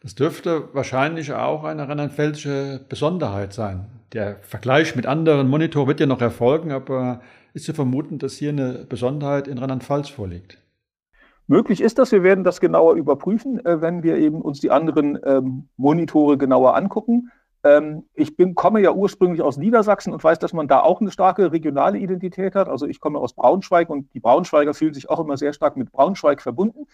Das 0.00 0.14
dürfte 0.14 0.68
wahrscheinlich 0.74 1.32
auch 1.32 1.64
eine 1.64 1.88
rheinland-pfälzische 1.88 2.80
Besonderheit 2.88 3.52
sein. 3.52 3.86
Der 4.12 4.36
Vergleich 4.42 4.96
mit 4.96 5.06
anderen 5.06 5.48
Monitor 5.48 5.86
wird 5.86 6.00
ja 6.00 6.06
noch 6.06 6.20
erfolgen, 6.20 6.72
aber 6.72 7.20
ist 7.52 7.64
zu 7.64 7.74
vermuten, 7.74 8.18
dass 8.18 8.34
hier 8.34 8.50
eine 8.50 8.86
Besonderheit 8.88 9.48
in 9.48 9.58
Rheinland-Pfalz 9.58 10.08
vorliegt. 10.08 10.58
Möglich 11.46 11.80
ist 11.80 11.98
das, 11.98 12.12
wir 12.12 12.22
werden 12.22 12.44
das 12.44 12.60
genauer 12.60 12.94
überprüfen, 12.94 13.64
äh, 13.64 13.80
wenn 13.80 14.02
wir 14.02 14.16
eben 14.16 14.42
uns 14.42 14.60
die 14.60 14.70
anderen 14.70 15.18
ähm, 15.24 15.68
Monitore 15.76 16.36
genauer 16.36 16.76
angucken. 16.76 17.30
Ähm, 17.64 18.04
ich 18.14 18.36
bin, 18.36 18.54
komme 18.54 18.80
ja 18.80 18.92
ursprünglich 18.92 19.42
aus 19.42 19.56
Niedersachsen 19.56 20.12
und 20.12 20.22
weiß, 20.22 20.38
dass 20.38 20.52
man 20.52 20.68
da 20.68 20.80
auch 20.80 21.00
eine 21.00 21.10
starke 21.10 21.50
regionale 21.50 21.98
Identität 21.98 22.54
hat. 22.54 22.68
Also 22.68 22.86
ich 22.86 23.00
komme 23.00 23.18
aus 23.18 23.32
Braunschweig 23.32 23.88
und 23.88 24.12
die 24.14 24.20
Braunschweiger 24.20 24.74
fühlen 24.74 24.94
sich 24.94 25.08
auch 25.08 25.20
immer 25.20 25.38
sehr 25.38 25.54
stark 25.54 25.76
mit 25.76 25.90
Braunschweig 25.90 26.42
verbunden. 26.42 26.86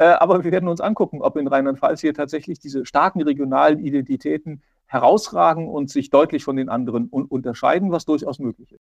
Äh, 0.00 0.16
aber 0.18 0.42
wir 0.44 0.50
werden 0.50 0.68
uns 0.68 0.80
angucken, 0.80 1.20
ob 1.20 1.36
in 1.36 1.46
Rheinland-Pfalz 1.46 2.00
hier 2.00 2.14
tatsächlich 2.14 2.58
diese 2.58 2.86
starken 2.86 3.20
regionalen 3.20 3.78
Identitäten 3.80 4.62
herausragen 4.86 5.68
und 5.68 5.90
sich 5.90 6.08
deutlich 6.08 6.42
von 6.42 6.56
den 6.56 6.70
anderen 6.70 7.08
un 7.12 7.26
unterscheiden, 7.26 7.92
was 7.92 8.06
durchaus 8.06 8.38
möglich 8.38 8.72
ist. 8.72 8.80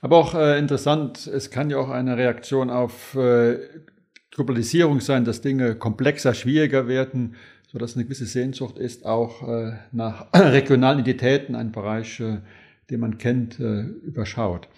Aber 0.00 0.16
auch 0.16 0.34
äh, 0.34 0.58
interessant, 0.58 1.26
es 1.26 1.50
kann 1.50 1.68
ja 1.68 1.76
auch 1.76 1.90
eine 1.90 2.16
Reaktion 2.16 2.70
auf 2.70 3.14
äh, 3.16 3.58
Globalisierung 4.30 5.00
sein, 5.00 5.26
dass 5.26 5.42
Dinge 5.42 5.74
komplexer, 5.74 6.32
schwieriger 6.32 6.88
werden, 6.88 7.36
sodass 7.66 7.94
eine 7.94 8.04
gewisse 8.04 8.24
Sehnsucht 8.24 8.78
ist, 8.78 9.04
auch 9.04 9.46
äh, 9.46 9.74
nach 9.92 10.28
regionalen 10.34 11.00
Identitäten, 11.00 11.54
ein 11.54 11.70
Bereich, 11.70 12.18
äh, 12.20 12.38
den 12.88 13.00
man 13.00 13.18
kennt, 13.18 13.60
äh, 13.60 13.82
überschaut. 13.82 14.68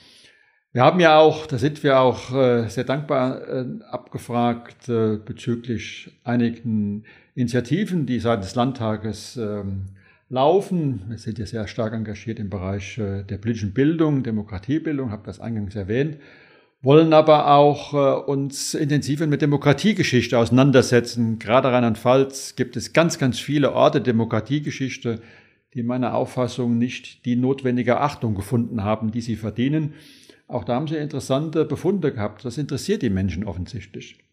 Wir 0.74 0.82
haben 0.82 1.00
ja 1.00 1.18
auch, 1.18 1.46
da 1.46 1.56
sind 1.56 1.82
wir 1.82 1.98
auch 1.98 2.34
äh, 2.34 2.68
sehr 2.68 2.84
dankbar 2.84 3.40
äh, 3.48 3.64
abgefragt 3.90 4.90
äh, 4.90 5.16
bezüglich 5.16 6.10
einigen 6.24 7.04
Initiativen, 7.34 8.04
die 8.04 8.20
seitens 8.20 8.54
Landtages 8.54 9.38
ähm, 9.38 9.86
laufen. 10.28 11.04
Wir 11.08 11.16
sind 11.16 11.38
ja 11.38 11.46
sehr 11.46 11.66
stark 11.68 11.94
engagiert 11.94 12.38
im 12.38 12.50
Bereich 12.50 12.96
der 12.96 13.38
politischen 13.38 13.72
Bildung, 13.72 14.22
Demokratiebildung, 14.22 15.10
habe 15.10 15.22
das 15.24 15.40
eingangs 15.40 15.74
erwähnt, 15.74 16.18
wollen 16.82 17.14
aber 17.14 17.50
auch 17.50 18.26
uns 18.26 18.74
intensiver 18.74 19.26
mit 19.26 19.40
Demokratiegeschichte 19.40 20.36
auseinandersetzen. 20.36 21.38
Gerade 21.38 21.68
Rheinland-Pfalz 21.68 22.56
gibt 22.56 22.76
es 22.76 22.92
ganz, 22.92 23.18
ganz 23.18 23.40
viele 23.40 23.72
Orte 23.72 24.02
Demokratiegeschichte, 24.02 25.22
die 25.72 25.82
meiner 25.82 26.12
Auffassung 26.12 26.76
nicht 26.76 27.24
die 27.24 27.36
notwendige 27.36 27.98
Achtung 28.00 28.34
gefunden 28.34 28.84
haben, 28.84 29.12
die 29.12 29.22
sie 29.22 29.36
verdienen. 29.36 29.94
Auch 30.48 30.64
da 30.64 30.74
haben 30.74 30.88
Sie 30.88 30.96
interessante 30.96 31.64
Befunde 31.66 32.12
gehabt. 32.12 32.44
Das 32.44 32.56
interessiert 32.58 33.02
die 33.02 33.10
Menschen 33.10 33.44
offensichtlich. 33.44 34.24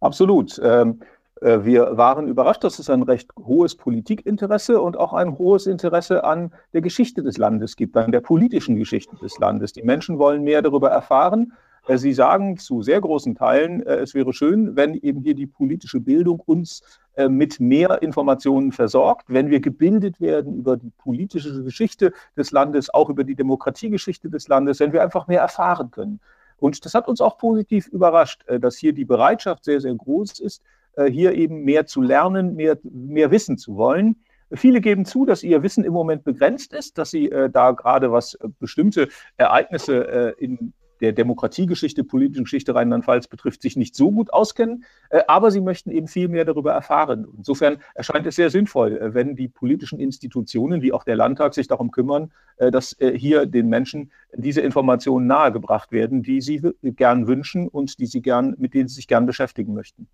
Absolut. 0.00 0.58
Ähm, 0.62 1.00
äh, 1.42 1.58
wir 1.62 1.96
waren 1.96 2.26
überrascht, 2.26 2.64
dass 2.64 2.78
es 2.78 2.88
ein 2.88 3.02
recht 3.02 3.30
hohes 3.38 3.74
Politikinteresse 3.74 4.80
und 4.80 4.96
auch 4.96 5.12
ein 5.12 5.36
hohes 5.38 5.66
Interesse 5.66 6.24
an 6.24 6.52
der 6.72 6.80
Geschichte 6.80 7.22
des 7.22 7.36
Landes 7.36 7.76
gibt, 7.76 7.96
an 7.96 8.12
der 8.12 8.20
politischen 8.20 8.76
Geschichte 8.76 9.16
des 9.16 9.38
Landes. 9.38 9.72
Die 9.74 9.82
Menschen 9.82 10.18
wollen 10.18 10.42
mehr 10.42 10.62
darüber 10.62 10.90
erfahren 10.90 11.52
Sie 11.94 12.12
sagen 12.12 12.56
zu 12.56 12.82
sehr 12.82 13.00
großen 13.00 13.36
Teilen, 13.36 13.84
äh, 13.86 13.96
es 13.96 14.14
wäre 14.14 14.32
schön, 14.32 14.74
wenn 14.74 14.94
eben 14.94 15.22
hier 15.22 15.34
die 15.34 15.46
politische 15.46 16.00
Bildung 16.00 16.40
uns 16.40 16.82
äh, 17.14 17.28
mit 17.28 17.60
mehr 17.60 18.02
Informationen 18.02 18.72
versorgt, 18.72 19.26
wenn 19.28 19.50
wir 19.50 19.60
gebildet 19.60 20.20
werden 20.20 20.56
über 20.56 20.76
die 20.76 20.90
politische 20.98 21.62
Geschichte 21.62 22.12
des 22.36 22.50
Landes, 22.50 22.92
auch 22.92 23.08
über 23.08 23.22
die 23.22 23.36
Demokratiegeschichte 23.36 24.28
des 24.28 24.48
Landes, 24.48 24.80
wenn 24.80 24.92
wir 24.92 25.02
einfach 25.02 25.28
mehr 25.28 25.40
erfahren 25.40 25.90
können. 25.92 26.20
Und 26.58 26.84
das 26.84 26.94
hat 26.94 27.06
uns 27.06 27.20
auch 27.20 27.38
positiv 27.38 27.86
überrascht, 27.88 28.42
dass 28.60 28.76
hier 28.76 28.94
die 28.94 29.04
Bereitschaft 29.04 29.64
sehr, 29.64 29.80
sehr 29.80 29.94
groß 29.94 30.40
ist, 30.40 30.62
hier 31.06 31.34
eben 31.34 31.64
mehr 31.64 31.84
zu 31.84 32.00
lernen, 32.00 32.56
mehr, 32.56 32.78
mehr 32.82 33.30
wissen 33.30 33.58
zu 33.58 33.76
wollen. 33.76 34.16
Viele 34.52 34.80
geben 34.80 35.04
zu, 35.04 35.26
dass 35.26 35.42
ihr 35.42 35.62
Wissen 35.62 35.82
im 35.82 35.92
Moment 35.92 36.22
begrenzt 36.22 36.72
ist, 36.72 36.98
dass 36.98 37.10
sie 37.10 37.30
äh, 37.30 37.50
da 37.50 37.72
gerade 37.72 38.12
was 38.12 38.34
äh, 38.34 38.48
bestimmte 38.60 39.08
Ereignisse 39.36 40.06
äh, 40.38 40.44
in 40.44 40.72
der 41.00 41.12
Demokratiegeschichte, 41.12 42.04
politischen 42.04 42.44
Geschichte 42.44 42.74
Rheinland-Pfalz 42.74 43.28
betrifft, 43.28 43.62
sich 43.62 43.76
nicht 43.76 43.94
so 43.94 44.10
gut 44.10 44.32
auskennen, 44.32 44.84
äh, 45.10 45.22
aber 45.28 45.50
sie 45.50 45.60
möchten 45.60 45.90
eben 45.90 46.08
viel 46.08 46.28
mehr 46.28 46.44
darüber 46.44 46.72
erfahren. 46.72 47.26
Insofern 47.36 47.78
erscheint 47.94 48.26
es 48.26 48.36
sehr 48.36 48.50
sinnvoll, 48.50 48.96
äh, 48.96 49.14
wenn 49.14 49.36
die 49.36 49.48
politischen 49.48 49.98
Institutionen, 49.98 50.82
wie 50.82 50.92
auch 50.92 51.04
der 51.04 51.16
Landtag, 51.16 51.54
sich 51.54 51.68
darum 51.68 51.90
kümmern, 51.90 52.32
äh, 52.56 52.70
dass 52.70 52.96
hier 52.98 53.46
den 53.46 53.68
Menschen 53.68 54.10
diese 54.34 54.60
Informationen 54.60 55.26
nahegebracht 55.26 55.92
werden, 55.92 56.22
die 56.22 56.40
sie 56.40 56.62
gern 56.82 57.26
wünschen 57.26 57.68
und 57.68 57.98
die 57.98 58.06
sie 58.06 58.22
gern, 58.22 58.54
mit 58.58 58.74
denen 58.74 58.88
sie 58.88 58.96
sich 58.96 59.08
gern 59.08 59.26
beschäftigen 59.26 59.74
möchten. 59.74 60.08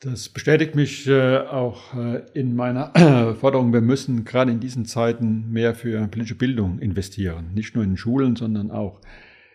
Das 0.00 0.28
bestätigt 0.30 0.74
mich 0.74 1.10
auch 1.10 1.94
in 2.32 2.56
meiner 2.56 3.34
Forderung, 3.38 3.72
wir 3.72 3.82
müssen 3.82 4.24
gerade 4.24 4.50
in 4.50 4.60
diesen 4.60 4.86
Zeiten 4.86 5.50
mehr 5.50 5.74
für 5.74 6.06
politische 6.08 6.36
Bildung 6.36 6.78
investieren. 6.78 7.50
Nicht 7.54 7.74
nur 7.74 7.84
in 7.84 7.96
Schulen, 7.96 8.36
sondern 8.36 8.70
auch 8.70 9.00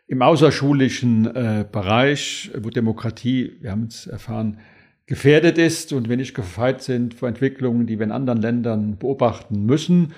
im 0.08 0.22
außerschulischen 0.22 1.36
äh, 1.36 1.66
Bereich, 1.70 2.52
wo 2.60 2.70
Demokratie, 2.70 3.54
wir 3.62 3.72
haben 3.72 3.86
es 3.86 4.08
erfahren, 4.08 4.58
gefährdet 5.08 5.58
ist 5.58 5.94
und 5.94 6.10
wir 6.10 6.18
nicht 6.18 6.36
gefeit 6.36 6.82
sind 6.82 7.14
vor 7.14 7.28
Entwicklungen, 7.28 7.88
die 7.88 8.00
wir 8.00 8.06
in 8.06 8.12
anderen 8.12 8.42
Ländern 8.42 8.98
beobachten 8.98 9.66
müssen. 9.66 10.14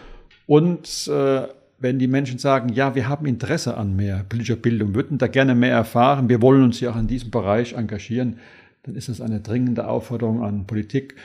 Und 0.46 1.08
äh, 1.08 1.48
wenn 1.80 2.00
die 2.00 2.08
Menschen 2.08 2.40
sagen, 2.40 2.70
ja, 2.70 2.96
wir 2.96 3.08
haben 3.08 3.26
Interesse 3.26 3.78
an 3.78 3.96
mehr 3.96 4.26
politischer 4.28 4.56
Bildung, 4.56 4.96
würden 4.96 5.18
da 5.18 5.28
gerne 5.28 5.56
mehr 5.56 5.74
erfahren, 5.74 6.30
wir 6.30 6.42
wollen 6.42 6.64
uns 6.64 6.80
ja 6.80 6.92
auch 6.92 6.98
in 6.98 7.08
diesem 7.08 7.32
Bereich 7.32 7.74
engagieren, 7.74 8.40
dann 8.84 8.96
ist 8.96 9.10
es 9.10 9.22
eine 9.22 9.42
dringende 9.42 9.88
Aufforderung 9.88 10.44
an 10.44 10.66
Politik, 10.66 11.16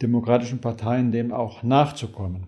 demokratischen 0.00 0.60
Parteien 0.60 1.12
dem 1.12 1.32
auch 1.32 1.62
nachzukommen. 1.62 2.46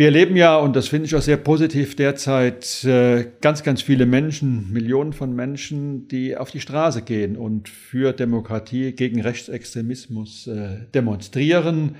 Wir 0.00 0.06
erleben 0.06 0.34
ja, 0.34 0.56
und 0.56 0.76
das 0.76 0.88
finde 0.88 1.04
ich 1.04 1.14
auch 1.14 1.20
sehr 1.20 1.36
positiv 1.36 1.94
derzeit, 1.94 2.84
äh, 2.84 3.26
ganz, 3.42 3.62
ganz 3.62 3.82
viele 3.82 4.06
Menschen, 4.06 4.72
Millionen 4.72 5.12
von 5.12 5.36
Menschen, 5.36 6.08
die 6.08 6.38
auf 6.38 6.50
die 6.50 6.60
Straße 6.60 7.02
gehen 7.02 7.36
und 7.36 7.68
für 7.68 8.14
Demokratie 8.14 8.92
gegen 8.92 9.20
Rechtsextremismus 9.20 10.46
äh, 10.46 10.86
demonstrieren, 10.94 11.96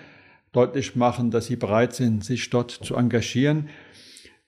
deutlich 0.52 0.97
machen, 0.97 1.30
dass 1.30 1.45
sie 1.45 1.57
bereit 1.57 1.95
sind, 1.95 2.25
sich 2.25 2.49
dort 2.49 2.71
zu 2.71 2.97
engagieren. 2.97 3.69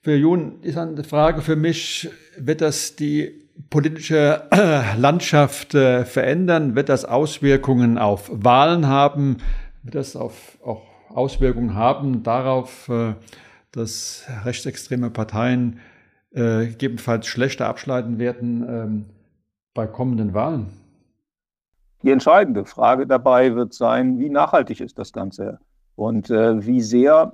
Für 0.01 0.15
Jun 0.15 0.55
ist 0.63 0.79
eine 0.79 1.03
Frage 1.03 1.43
für 1.43 1.55
mich, 1.55 2.09
wird 2.39 2.59
das 2.59 2.95
die 2.95 3.39
politische 3.69 4.49
Landschaft 4.97 5.75
äh, 5.75 6.05
verändern? 6.05 6.73
Wird 6.73 6.89
das 6.89 7.05
Auswirkungen 7.05 7.99
auf 7.99 8.31
Wahlen 8.33 8.87
haben? 8.87 9.37
Wird 9.83 9.93
das 9.93 10.15
auf, 10.15 10.57
auch 10.65 10.92
Auswirkungen 11.13 11.75
haben 11.75 12.23
darauf, 12.23 12.89
äh, 12.89 13.13
dass 13.71 14.25
rechtsextreme 14.45 15.09
Parteien 15.09 15.79
äh, 16.31 16.67
gegebenenfalls 16.67 17.27
schlechter 17.27 17.67
abschneiden 17.67 18.19
werden 18.19 18.65
ähm, 18.67 19.05
bei 19.73 19.87
kommenden 19.87 20.33
Wahlen? 20.33 20.67
Die 22.03 22.11
entscheidende 22.11 22.65
Frage 22.65 23.07
dabei 23.07 23.55
wird 23.55 23.73
sein, 23.73 24.19
wie 24.19 24.29
nachhaltig 24.29 24.81
ist 24.81 24.99
das 24.99 25.13
Ganze 25.13 25.59
und 25.95 26.29
äh, 26.29 26.65
wie 26.65 26.81
sehr 26.81 27.33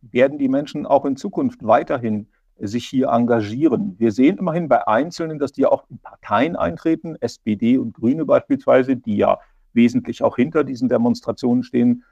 werden 0.00 0.38
die 0.38 0.48
Menschen 0.48 0.86
auch 0.86 1.04
in 1.04 1.16
Zukunft 1.16 1.66
weiterhin 1.66 2.28
sich 2.58 2.86
hier 2.86 3.08
engagieren. 3.08 3.96
Wir 3.98 4.12
sehen 4.12 4.38
immerhin 4.38 4.68
bei 4.68 4.86
Einzelnen, 4.86 5.38
dass 5.38 5.52
die 5.52 5.66
auch 5.66 5.84
in 5.90 5.98
Parteien 5.98 6.56
eintreten, 6.56 7.16
SPD 7.20 7.76
und 7.76 7.92
Grüne 7.92 8.24
beispielsweise, 8.24 8.96
die 8.96 9.16
ja 9.16 9.38
wesentlich 9.74 10.22
auch 10.22 10.36
hinter 10.36 10.64
diesen 10.64 10.88
Demonstrationen 10.88 11.62
stehen, 11.62 12.04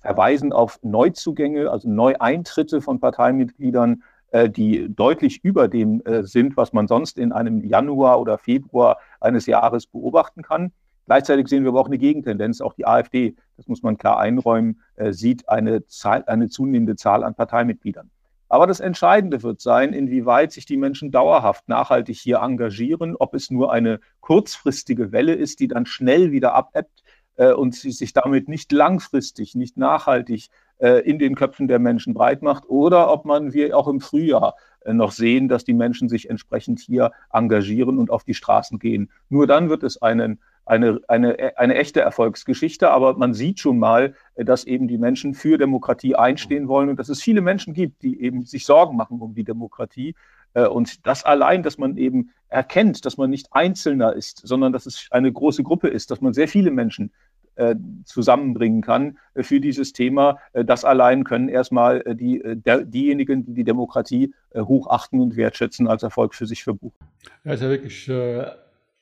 verweisen 0.00 0.52
auf 0.52 0.78
Neuzugänge, 0.82 1.70
also 1.70 1.88
Neueintritte 1.88 2.80
von 2.80 3.00
Parteimitgliedern, 3.00 4.02
äh, 4.30 4.48
die 4.48 4.88
deutlich 4.94 5.44
über 5.44 5.68
dem 5.68 6.02
äh, 6.04 6.22
sind, 6.22 6.56
was 6.56 6.72
man 6.72 6.88
sonst 6.88 7.18
in 7.18 7.32
einem 7.32 7.62
Januar 7.62 8.20
oder 8.20 8.38
Februar 8.38 8.98
eines 9.20 9.46
Jahres 9.46 9.86
beobachten 9.86 10.42
kann. 10.42 10.72
Gleichzeitig 11.06 11.48
sehen 11.48 11.64
wir 11.64 11.70
aber 11.70 11.80
auch 11.80 11.86
eine 11.86 11.98
Gegentendenz. 11.98 12.60
Auch 12.60 12.74
die 12.74 12.86
AfD, 12.86 13.34
das 13.56 13.66
muss 13.66 13.82
man 13.82 13.98
klar 13.98 14.18
einräumen, 14.18 14.80
äh, 14.96 15.12
sieht 15.12 15.48
eine, 15.48 15.86
Zahl, 15.86 16.24
eine 16.26 16.48
zunehmende 16.48 16.96
Zahl 16.96 17.24
an 17.24 17.34
Parteimitgliedern. 17.34 18.10
Aber 18.48 18.66
das 18.66 18.80
Entscheidende 18.80 19.42
wird 19.42 19.62
sein, 19.62 19.94
inwieweit 19.94 20.52
sich 20.52 20.66
die 20.66 20.76
Menschen 20.76 21.10
dauerhaft 21.10 21.68
nachhaltig 21.68 22.18
hier 22.18 22.40
engagieren, 22.40 23.16
ob 23.18 23.34
es 23.34 23.50
nur 23.50 23.72
eine 23.72 23.98
kurzfristige 24.20 25.10
Welle 25.10 25.32
ist, 25.32 25.60
die 25.60 25.68
dann 25.68 25.86
schnell 25.86 26.32
wieder 26.32 26.54
abebbt, 26.54 27.01
äh, 27.36 27.52
und 27.52 27.74
sie 27.74 27.92
sich 27.92 28.12
damit 28.12 28.48
nicht 28.48 28.72
langfristig, 28.72 29.54
nicht 29.54 29.76
nachhaltig 29.76 30.48
äh, 30.78 31.00
in 31.08 31.18
den 31.18 31.34
Köpfen 31.34 31.68
der 31.68 31.78
Menschen 31.78 32.14
breit 32.14 32.42
macht 32.42 32.68
oder 32.68 33.12
ob 33.12 33.24
man 33.24 33.52
wie 33.52 33.72
auch 33.72 33.88
im 33.88 34.00
Frühjahr 34.00 34.54
noch 34.84 35.12
sehen, 35.12 35.46
dass 35.46 35.62
die 35.62 35.74
Menschen 35.74 36.08
sich 36.08 36.28
entsprechend 36.28 36.80
hier 36.80 37.12
engagieren 37.32 37.98
und 37.98 38.10
auf 38.10 38.24
die 38.24 38.34
Straßen 38.34 38.80
gehen. 38.80 39.12
Nur 39.28 39.46
dann 39.46 39.68
wird 39.68 39.84
es 39.84 40.02
einen 40.02 40.40
eine, 40.64 41.00
eine, 41.08 41.56
eine 41.56 41.74
echte 41.74 42.00
Erfolgsgeschichte, 42.00 42.90
aber 42.90 43.16
man 43.16 43.34
sieht 43.34 43.58
schon 43.58 43.78
mal, 43.78 44.14
dass 44.36 44.64
eben 44.64 44.86
die 44.86 44.98
Menschen 44.98 45.34
für 45.34 45.58
Demokratie 45.58 46.14
einstehen 46.14 46.68
wollen 46.68 46.88
und 46.88 46.98
dass 46.98 47.08
es 47.08 47.20
viele 47.20 47.40
Menschen 47.40 47.74
gibt, 47.74 48.02
die 48.02 48.20
eben 48.20 48.44
sich 48.44 48.64
Sorgen 48.64 48.96
machen 48.96 49.20
um 49.20 49.34
die 49.34 49.44
Demokratie. 49.44 50.14
Äh, 50.54 50.66
und 50.66 51.06
das 51.06 51.24
allein, 51.24 51.62
dass 51.62 51.78
man 51.78 51.96
eben 51.96 52.30
erkennt, 52.48 53.04
dass 53.04 53.16
man 53.16 53.30
nicht 53.30 53.48
Einzelner 53.52 54.12
ist, 54.14 54.46
sondern 54.46 54.72
dass 54.72 54.86
es 54.86 55.08
eine 55.10 55.32
große 55.32 55.62
Gruppe 55.62 55.88
ist, 55.88 56.10
dass 56.10 56.20
man 56.20 56.34
sehr 56.34 56.48
viele 56.48 56.70
Menschen 56.70 57.12
äh, 57.54 57.74
zusammenbringen 58.04 58.82
kann 58.82 59.18
äh, 59.34 59.42
für 59.42 59.60
dieses 59.60 59.92
Thema. 59.92 60.38
Das 60.52 60.84
allein 60.84 61.24
können 61.24 61.48
erstmal 61.48 62.02
die, 62.14 62.42
der, 62.44 62.84
diejenigen, 62.84 63.44
die 63.44 63.54
die 63.54 63.64
Demokratie 63.64 64.34
hochachten 64.54 65.20
und 65.20 65.36
wertschätzen, 65.36 65.86
als 65.88 66.02
Erfolg 66.02 66.34
für 66.34 66.46
sich 66.46 66.62
verbuchen. 66.62 66.96
Ja, 67.44 67.52
ist 67.52 67.62
ja 67.62 67.68
wirklich 67.68 68.10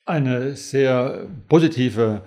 eine 0.04 0.56
sehr 0.56 1.26
positive 1.48 2.22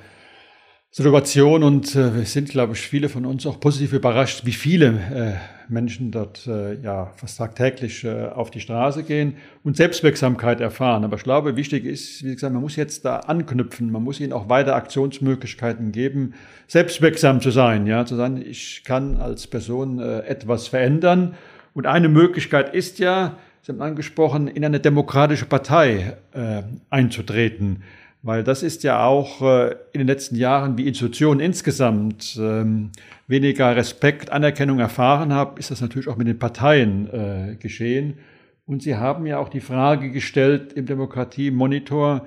Situation 0.96 1.64
und 1.64 1.96
äh, 1.96 2.18
wir 2.18 2.26
sind, 2.26 2.50
glaube 2.50 2.74
ich, 2.74 2.82
viele 2.82 3.10
von 3.10 3.26
uns 3.26 3.48
auch 3.48 3.60
positiv 3.60 3.94
überrascht, 3.94 4.46
wie 4.46 4.52
viele 4.52 4.86
äh, 4.88 5.34
Menschen 5.68 6.12
dort 6.12 6.46
äh, 6.46 6.76
ja 6.84 7.12
fast 7.16 7.40
tagtäglich 7.40 8.04
äh, 8.04 8.28
auf 8.28 8.52
die 8.52 8.60
Straße 8.60 9.02
gehen 9.02 9.38
und 9.64 9.76
Selbstwirksamkeit 9.76 10.62
erfahren. 10.62 11.04
Aber 11.04 11.18
ich 11.18 11.24
glaube, 11.24 11.56
wichtig 11.56 11.86
ist, 11.86 12.24
wie 12.24 12.36
gesagt, 12.36 12.54
man 12.54 12.62
muss 12.62 12.76
jetzt 12.76 13.06
da 13.06 13.22
anknüpfen, 13.22 13.92
man 13.92 14.04
muss 14.04 14.20
ihnen 14.20 14.34
auch 14.34 14.50
weiter 14.50 14.76
Aktionsmöglichkeiten 14.76 15.92
geben, 15.92 16.36
selbstwirksam 16.68 17.42
zu 17.42 17.50
sein, 17.50 17.88
ja, 17.88 18.06
zu 18.06 18.16
sagen, 18.16 18.40
ich 18.48 18.84
kann 18.86 19.18
als 19.18 19.48
Person 19.48 19.98
äh, 19.98 20.20
etwas 20.28 20.68
verändern. 20.68 21.34
Und 21.74 21.88
eine 21.88 22.08
Möglichkeit 22.08 22.76
ist 22.76 23.00
ja, 23.00 23.40
Sie 23.64 23.72
haben 23.72 23.82
angesprochen, 23.82 24.48
in 24.48 24.64
eine 24.64 24.80
demokratische 24.80 25.46
Partei 25.46 26.18
äh, 26.34 26.62
einzutreten, 26.92 27.82
weil 28.24 28.44
das 28.44 28.64
ist 28.64 28.84
ja 28.84 29.06
auch 29.06 29.42
äh, 29.42 29.76
in 29.92 30.00
den 30.00 30.08
letzten 30.08 30.36
Jahren, 30.38 30.78
wie 30.78 30.88
Institutionen 30.88 31.42
insgesamt 31.42 32.38
ähm, 32.40 32.92
weniger 33.28 33.76
Respekt, 33.76 34.32
Anerkennung 34.32 34.80
erfahren 34.80 35.34
haben, 35.34 35.58
ist 35.58 35.72
das 35.72 35.82
natürlich 35.82 36.08
auch 36.08 36.16
mit 36.16 36.28
den 36.28 36.40
Parteien 36.40 37.10
äh, 37.14 37.56
geschehen. 37.58 38.18
Und 38.66 38.82
Sie 38.82 38.96
haben 38.96 39.26
ja 39.26 39.40
auch 39.40 39.50
die 39.50 39.60
Frage 39.60 40.10
gestellt 40.10 40.72
im 40.72 40.86
Demokratie-Monitor, 40.86 42.26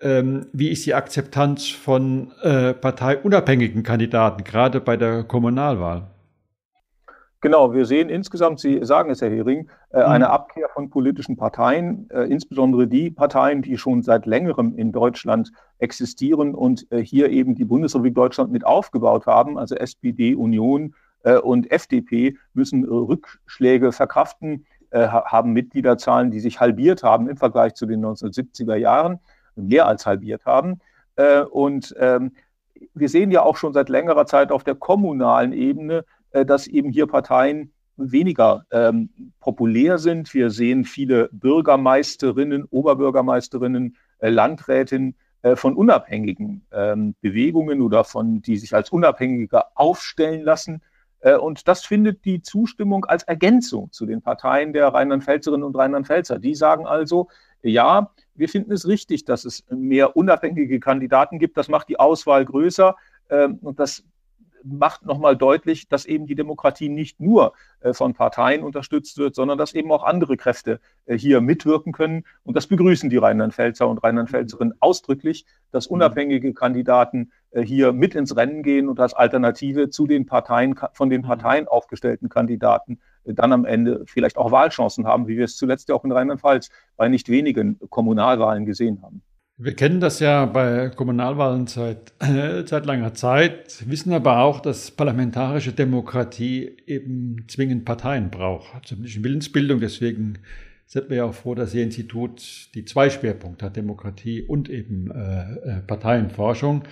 ähm, 0.00 0.46
wie 0.52 0.68
ist 0.68 0.86
die 0.86 0.94
Akzeptanz 0.94 1.68
von 1.68 2.30
äh, 2.42 2.72
parteiunabhängigen 2.72 3.82
Kandidaten, 3.82 4.44
gerade 4.44 4.80
bei 4.80 4.96
der 4.96 5.24
Kommunalwahl? 5.24 6.11
Genau, 7.42 7.74
wir 7.74 7.86
sehen 7.86 8.08
insgesamt, 8.08 8.60
Sie 8.60 8.84
sagen 8.84 9.10
es, 9.10 9.20
Herr 9.20 9.28
Hering, 9.28 9.68
äh, 9.90 9.98
mhm. 9.98 10.04
eine 10.04 10.30
Abkehr 10.30 10.68
von 10.68 10.90
politischen 10.90 11.36
Parteien, 11.36 12.08
äh, 12.10 12.22
insbesondere 12.22 12.86
die 12.86 13.10
Parteien, 13.10 13.62
die 13.62 13.76
schon 13.76 14.04
seit 14.04 14.26
längerem 14.26 14.76
in 14.78 14.92
Deutschland 14.92 15.50
existieren 15.78 16.54
und 16.54 16.86
äh, 16.92 17.02
hier 17.02 17.30
eben 17.30 17.56
die 17.56 17.64
Bundesrepublik 17.64 18.14
Deutschland 18.14 18.52
mit 18.52 18.64
aufgebaut 18.64 19.26
haben, 19.26 19.58
also 19.58 19.74
SPD, 19.74 20.34
Union 20.34 20.94
und 21.44 21.70
FDP, 21.70 22.36
müssen 22.52 22.84
Rückschläge 22.84 23.92
verkraften, 23.92 24.66
haben 24.90 25.52
Mitgliederzahlen, 25.52 26.32
die 26.32 26.40
sich 26.40 26.58
halbiert 26.58 27.04
haben 27.04 27.28
im 27.28 27.36
Vergleich 27.36 27.74
zu 27.74 27.86
den 27.86 28.04
1970er 28.04 28.74
Jahren, 28.74 29.20
mehr 29.54 29.86
als 29.86 30.04
halbiert 30.04 30.46
haben. 30.46 30.80
Und 31.52 31.94
ähm, 31.96 32.32
wir 32.92 33.08
sehen 33.08 33.30
ja 33.30 33.42
auch 33.42 33.56
schon 33.56 33.72
seit 33.72 33.88
längerer 33.88 34.26
Zeit 34.26 34.50
auf 34.50 34.64
der 34.64 34.74
kommunalen 34.74 35.52
Ebene, 35.52 36.04
dass 36.32 36.66
eben 36.66 36.90
hier 36.90 37.06
Parteien 37.06 37.72
weniger 37.96 38.66
ähm, 38.70 39.10
populär 39.40 39.98
sind. 39.98 40.32
Wir 40.34 40.50
sehen 40.50 40.84
viele 40.84 41.28
Bürgermeisterinnen, 41.32 42.64
Oberbürgermeisterinnen, 42.64 43.96
äh, 44.18 44.30
Landrätinnen 44.30 45.14
äh, 45.42 45.56
von 45.56 45.74
unabhängigen 45.74 46.64
ähm, 46.72 47.14
Bewegungen 47.20 47.80
oder 47.80 48.04
von, 48.04 48.42
die 48.42 48.56
sich 48.56 48.74
als 48.74 48.90
Unabhängige 48.90 49.64
aufstellen 49.76 50.42
lassen. 50.42 50.82
Äh, 51.20 51.36
und 51.36 51.68
das 51.68 51.84
findet 51.84 52.24
die 52.24 52.42
Zustimmung 52.42 53.04
als 53.04 53.24
Ergänzung 53.24 53.90
zu 53.92 54.06
den 54.06 54.22
Parteien 54.22 54.72
der 54.72 54.88
Rheinland-Pfälzerinnen 54.88 55.64
und 55.64 55.76
Rheinland-Pfälzer. 55.76 56.38
Die 56.38 56.54
sagen 56.54 56.86
also, 56.86 57.28
ja, 57.62 58.10
wir 58.34 58.48
finden 58.48 58.72
es 58.72 58.86
richtig, 58.86 59.24
dass 59.24 59.44
es 59.44 59.64
mehr 59.70 60.16
unabhängige 60.16 60.80
Kandidaten 60.80 61.38
gibt. 61.38 61.56
Das 61.56 61.68
macht 61.68 61.88
die 61.88 62.00
Auswahl 62.00 62.44
größer. 62.44 62.96
Ähm, 63.28 63.58
und 63.62 63.78
das 63.78 64.04
macht 64.64 65.04
nochmal 65.04 65.36
deutlich, 65.36 65.88
dass 65.88 66.04
eben 66.04 66.26
die 66.26 66.34
Demokratie 66.34 66.88
nicht 66.88 67.20
nur 67.20 67.52
äh, 67.80 67.92
von 67.92 68.14
Parteien 68.14 68.62
unterstützt 68.62 69.18
wird, 69.18 69.34
sondern 69.34 69.58
dass 69.58 69.74
eben 69.74 69.90
auch 69.92 70.02
andere 70.02 70.36
Kräfte 70.36 70.80
äh, 71.06 71.16
hier 71.16 71.40
mitwirken 71.40 71.92
können. 71.92 72.24
Und 72.44 72.56
das 72.56 72.66
begrüßen 72.66 73.10
die 73.10 73.16
Rheinland-Pfälzer 73.16 73.88
und 73.88 73.98
Rheinland-Pfälzerinnen 73.98 74.74
ausdrücklich, 74.80 75.46
dass 75.70 75.88
mhm. 75.88 75.94
unabhängige 75.94 76.54
Kandidaten 76.54 77.32
äh, 77.50 77.62
hier 77.62 77.92
mit 77.92 78.14
ins 78.14 78.36
Rennen 78.36 78.62
gehen 78.62 78.88
und 78.88 79.00
als 79.00 79.14
Alternative 79.14 79.90
zu 79.90 80.06
den 80.06 80.26
Parteien, 80.26 80.78
von 80.92 81.10
den 81.10 81.22
mhm. 81.22 81.26
Parteien 81.26 81.68
aufgestellten 81.68 82.28
Kandidaten 82.28 83.00
dann 83.24 83.52
am 83.52 83.64
Ende 83.64 84.02
vielleicht 84.06 84.36
auch 84.36 84.50
Wahlchancen 84.50 85.06
haben, 85.06 85.28
wie 85.28 85.36
wir 85.36 85.44
es 85.44 85.56
zuletzt 85.56 85.88
ja 85.88 85.94
auch 85.94 86.04
in 86.04 86.10
Rheinland-Pfalz 86.10 86.70
bei 86.96 87.08
nicht 87.08 87.28
wenigen 87.28 87.78
Kommunalwahlen 87.88 88.66
gesehen 88.66 89.00
haben. 89.02 89.22
Wir 89.64 89.76
kennen 89.76 90.00
das 90.00 90.18
ja 90.18 90.44
bei 90.46 90.88
Kommunalwahlen 90.88 91.68
seit, 91.68 92.14
äh, 92.18 92.66
seit 92.66 92.84
langer 92.84 93.14
Zeit, 93.14 93.88
wissen 93.88 94.12
aber 94.12 94.40
auch, 94.40 94.58
dass 94.58 94.90
parlamentarische 94.90 95.70
Demokratie 95.70 96.72
eben 96.88 97.44
zwingend 97.46 97.84
Parteien 97.84 98.28
braucht, 98.28 98.88
zur 98.88 98.98
also 98.98 99.22
Willensbildung. 99.22 99.78
Deswegen 99.78 100.38
sind 100.86 101.10
wir 101.10 101.18
ja 101.18 101.24
auch 101.26 101.34
froh, 101.34 101.54
dass 101.54 101.74
Ihr 101.74 101.84
Institut 101.84 102.70
die 102.74 102.84
zwei 102.84 103.08
Schwerpunkte 103.08 103.66
hat, 103.66 103.76
Demokratie 103.76 104.42
und 104.42 104.68
eben 104.68 105.12
äh, 105.12 105.76
äh 105.76 105.80
Parteienforschung. 105.86 106.82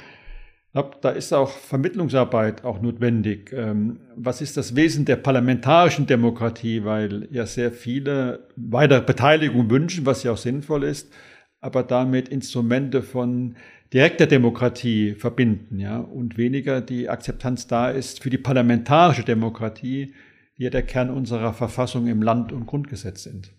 Da 0.72 1.10
ist 1.10 1.32
auch 1.32 1.50
Vermittlungsarbeit 1.50 2.64
auch 2.64 2.80
notwendig. 2.80 3.52
Ähm, 3.52 3.98
was 4.14 4.40
ist 4.40 4.56
das 4.56 4.76
Wesen 4.76 5.04
der 5.04 5.16
parlamentarischen 5.16 6.06
Demokratie? 6.06 6.84
Weil 6.84 7.26
ja 7.32 7.46
sehr 7.46 7.72
viele 7.72 8.46
weitere 8.54 9.00
Beteiligung 9.00 9.68
wünschen, 9.70 10.06
was 10.06 10.22
ja 10.22 10.30
auch 10.30 10.36
sinnvoll 10.36 10.84
ist 10.84 11.12
aber 11.60 11.82
damit 11.82 12.28
Instrumente 12.28 13.02
von 13.02 13.56
direkter 13.92 14.26
Demokratie 14.26 15.14
verbinden, 15.14 15.78
ja, 15.78 15.98
und 15.98 16.38
weniger 16.38 16.80
die 16.80 17.08
Akzeptanz 17.08 17.66
da 17.66 17.90
ist 17.90 18.22
für 18.22 18.30
die 18.30 18.38
parlamentarische 18.38 19.24
Demokratie, 19.24 20.14
die 20.56 20.64
ja 20.64 20.70
der 20.70 20.82
Kern 20.82 21.10
unserer 21.10 21.52
Verfassung 21.52 22.06
im 22.06 22.22
Land- 22.22 22.52
und 22.52 22.66
Grundgesetz 22.66 23.24
sind. 23.24 23.52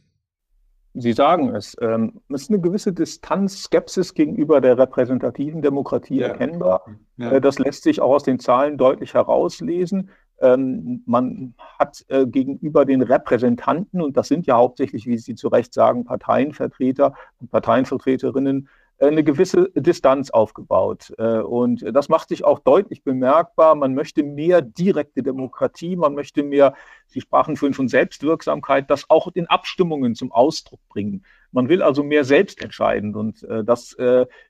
Sie 0.94 1.14
sagen 1.14 1.56
es. 1.56 1.76
Ähm, 1.80 2.20
es 2.30 2.44
ist 2.44 2.50
eine 2.50 2.60
gewisse 2.60 2.92
Distanz, 2.92 3.64
Skepsis 3.64 4.14
gegenüber 4.14 4.60
der 4.60 4.78
repräsentativen 4.78 5.62
Demokratie 5.62 6.20
ja. 6.20 6.28
erkennbar. 6.28 6.86
Ja. 7.18 7.32
Äh, 7.32 7.42
das 7.42 7.60
lässt 7.60 7.84
sich 7.84 8.02
auch 8.02 8.12
aus 8.12 8.24
den 8.24 8.40
Zahlen 8.40 8.78
deutlich 8.78 9.14
herauslesen. 9.14 10.10
Ähm, 10.42 11.04
man 11.06 11.54
hat 11.80 12.04
äh, 12.08 12.26
gegenüber 12.26 12.84
den 12.86 13.04
Repräsentanten, 13.04 14.02
und 14.02 14.18
das 14.18 14.28
sind 14.28 14.48
ja 14.48 14.56
hauptsächlich, 14.56 15.06
wie 15.06 15.18
Sie 15.18 15.36
zu 15.36 15.48
Recht 15.48 15.74
sagen, 15.74 16.04
Parteienvertreter 16.04 17.14
und 17.40 17.52
Parteienvertreterinnen, 17.52 18.68
äh, 18.98 19.08
eine 19.08 19.24
gewisse 19.24 19.70
Distanz 19.76 20.32
aufgebaut. 20.32 21.14
Äh, 21.20 21.40
und 21.40 21.86
das 21.94 22.10
macht 22.10 22.30
sich 22.30 22.44
auch 22.44 22.60
deutlich 22.60 23.04
bemerkbar. 23.04 23.76
Man 23.76 23.94
möchte 23.94 24.24
mehr 24.24 24.64
direkte 24.64 25.22
Demokratie, 25.22 25.96
man 25.96 26.16
möchte 26.16 26.42
mehr, 26.42 26.74
Sie 27.06 27.22
sprachen 27.22 27.56
vorhin 27.56 27.76
von 27.76 27.88
Selbstwirksamkeit, 27.88 28.90
das 28.90 29.10
auch 29.10 29.28
in 29.34 29.46
Abstimmungen 29.48 30.16
zum 30.16 30.32
Ausdruck 30.32 30.80
bringen. 30.90 31.24
Man 31.52 31.70
will 31.70 31.84
also 31.84 32.02
mehr 32.04 32.24
selbst 32.24 32.64
entscheiden. 32.64 33.14
Und 33.16 33.44
äh, 33.44 33.64
das 33.64 33.96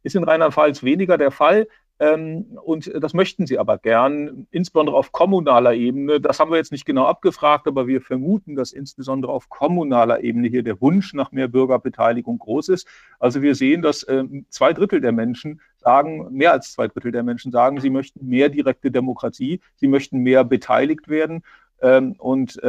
ist 0.04 0.15
in 0.15 0.23
Rheinland-Pfalz 0.23 0.84
weniger 0.84 1.17
der 1.17 1.32
Fall. 1.32 1.67
Ähm, 2.01 2.57
und 2.65 2.91
das 2.99 3.13
möchten 3.13 3.45
sie 3.45 3.59
aber 3.59 3.77
gern, 3.77 4.47
insbesondere 4.49 4.95
auf 4.95 5.11
kommunaler 5.11 5.75
Ebene. 5.75 6.19
Das 6.19 6.39
haben 6.39 6.49
wir 6.49 6.57
jetzt 6.57 6.71
nicht 6.71 6.87
genau 6.87 7.05
abgefragt, 7.05 7.67
aber 7.67 7.85
wir 7.85 8.01
vermuten, 8.01 8.55
dass 8.55 8.71
insbesondere 8.71 9.31
auf 9.31 9.49
kommunaler 9.49 10.23
Ebene 10.23 10.47
hier 10.47 10.63
der 10.63 10.81
Wunsch 10.81 11.13
nach 11.13 11.31
mehr 11.31 11.47
Bürgerbeteiligung 11.47 12.39
groß 12.39 12.69
ist. 12.69 12.87
Also 13.19 13.43
wir 13.43 13.53
sehen, 13.53 13.83
dass 13.83 14.03
ähm, 14.09 14.47
zwei 14.49 14.73
Drittel 14.73 14.99
der 14.99 15.11
Menschen 15.11 15.61
sagen, 15.77 16.27
mehr 16.31 16.53
als 16.53 16.73
zwei 16.73 16.87
Drittel 16.87 17.11
der 17.11 17.21
Menschen 17.21 17.51
sagen, 17.51 17.79
sie 17.79 17.91
möchten 17.91 18.27
mehr 18.27 18.49
direkte 18.49 18.89
Demokratie, 18.89 19.61
sie 19.75 19.87
möchten 19.87 20.17
mehr 20.17 20.43
beteiligt 20.43 21.07
werden. 21.07 21.43
Ähm, 21.83 22.15
und 22.17 22.59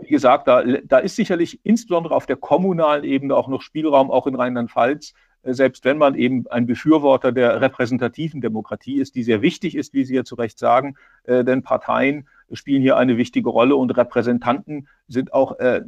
wie 0.00 0.08
gesagt, 0.08 0.48
da, 0.48 0.62
da 0.62 0.98
ist 0.98 1.16
sicherlich 1.16 1.60
insbesondere 1.64 2.14
auf 2.14 2.26
der 2.26 2.36
kommunalen 2.36 3.04
Ebene 3.04 3.36
auch 3.36 3.46
noch 3.46 3.62
Spielraum, 3.62 4.10
auch 4.10 4.26
in 4.26 4.34
Rheinland-Pfalz, 4.34 5.14
selbst 5.42 5.84
wenn 5.84 5.98
man 5.98 6.14
eben 6.14 6.46
ein 6.48 6.66
Befürworter 6.66 7.32
der 7.32 7.60
repräsentativen 7.60 8.40
Demokratie 8.40 9.00
ist, 9.00 9.14
die 9.16 9.22
sehr 9.22 9.42
wichtig 9.42 9.74
ist, 9.74 9.92
wie 9.92 10.04
Sie 10.04 10.14
ja 10.14 10.24
zu 10.24 10.36
Recht 10.36 10.58
sagen, 10.58 10.96
äh, 11.24 11.44
denn 11.44 11.62
Parteien 11.62 12.28
spielen 12.52 12.82
hier 12.82 12.96
eine 12.96 13.16
wichtige 13.16 13.48
Rolle 13.48 13.76
und 13.76 13.90
Repräsentanten 13.96 14.88
sind 15.08 15.32
auch, 15.32 15.58
äh, 15.58 15.82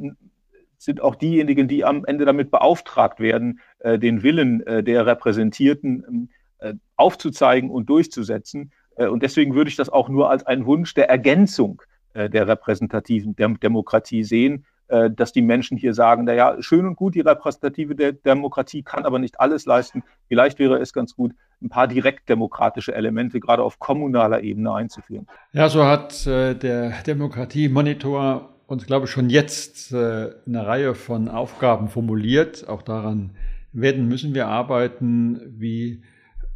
sind 0.77 1.01
auch 1.01 1.15
diejenigen, 1.15 1.67
die 1.67 1.85
am 1.85 2.05
Ende 2.05 2.25
damit 2.25 2.51
beauftragt 2.51 3.19
werden, 3.19 3.61
äh, 3.79 3.97
den 3.97 4.23
Willen 4.23 4.65
äh, 4.67 4.83
der 4.83 5.05
Repräsentierten 5.05 6.29
äh, 6.59 6.73
aufzuzeigen 6.97 7.69
und 7.69 7.89
durchzusetzen. 7.89 8.71
Äh, 8.97 9.07
und 9.07 9.23
deswegen 9.23 9.55
würde 9.55 9.69
ich 9.69 9.77
das 9.77 9.89
auch 9.89 10.09
nur 10.09 10.29
als 10.29 10.45
einen 10.45 10.65
Wunsch 10.65 10.93
der 10.93 11.09
Ergänzung 11.09 11.81
der 12.17 12.47
repräsentativen 12.47 13.35
Dem 13.35 13.59
Demokratie 13.59 14.23
sehen 14.23 14.65
äh, 14.87 15.09
dass 15.09 15.31
die 15.31 15.41
Menschen 15.41 15.77
hier 15.77 15.93
sagen, 15.93 16.25
naja, 16.25 16.55
schön 16.59 16.85
und 16.85 16.95
gut, 16.95 17.15
die 17.15 17.21
repräsentative 17.21 18.13
Demokratie 18.13 18.83
kann 18.83 19.05
aber 19.05 19.19
nicht 19.19 19.39
alles 19.39 19.65
leisten. 19.65 20.03
Vielleicht 20.27 20.59
wäre 20.59 20.77
es 20.77 20.93
ganz 20.93 21.15
gut, 21.15 21.33
ein 21.61 21.69
paar 21.69 21.87
direktdemokratische 21.87 22.93
Elemente 22.93 23.39
gerade 23.39 23.63
auf 23.63 23.79
kommunaler 23.79 24.41
Ebene 24.41 24.73
einzuführen. 24.73 25.27
Ja, 25.53 25.69
so 25.69 25.83
hat 25.85 26.27
äh, 26.27 26.53
der 26.53 26.91
Demokratie-Monitor 27.03 28.49
uns, 28.67 28.85
glaube 28.85 29.05
ich, 29.05 29.11
schon 29.11 29.29
jetzt 29.29 29.91
äh, 29.91 30.31
eine 30.45 30.65
Reihe 30.65 30.95
von 30.95 31.29
Aufgaben 31.29 31.87
formuliert. 31.87 32.67
Auch 32.67 32.81
daran 32.81 33.31
werden 33.73 34.07
müssen 34.07 34.33
wir 34.33 34.47
arbeiten, 34.47 35.41
wie 35.57 36.03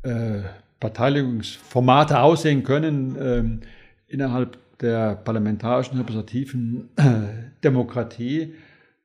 äh, 0.03 0.41
Beteiligungsformate 0.79 2.19
aussehen 2.19 2.63
können 2.63 3.17
ähm, 3.19 3.59
innerhalb 4.07 4.57
der 4.81 5.15
parlamentarischen 5.15 5.97
repräsentativen 5.97 6.89
äh, 6.95 7.03
Demokratie, 7.63 8.53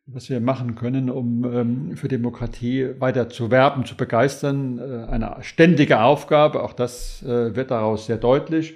was 0.06 0.28
wir 0.28 0.40
machen 0.40 0.74
können, 0.74 1.10
um 1.10 1.44
ähm, 1.44 1.96
für 1.96 2.08
Demokratie 2.08 2.88
weiter 2.98 3.28
zu 3.28 3.50
werben, 3.50 3.84
zu 3.84 3.96
begeistern. 3.96 4.78
Äh, 4.78 5.10
eine 5.10 5.36
ständige 5.40 6.00
Aufgabe, 6.00 6.62
auch 6.62 6.72
das 6.72 7.22
äh, 7.22 7.56
wird 7.56 7.70
daraus 7.70 8.06
sehr 8.06 8.18
deutlich. 8.18 8.74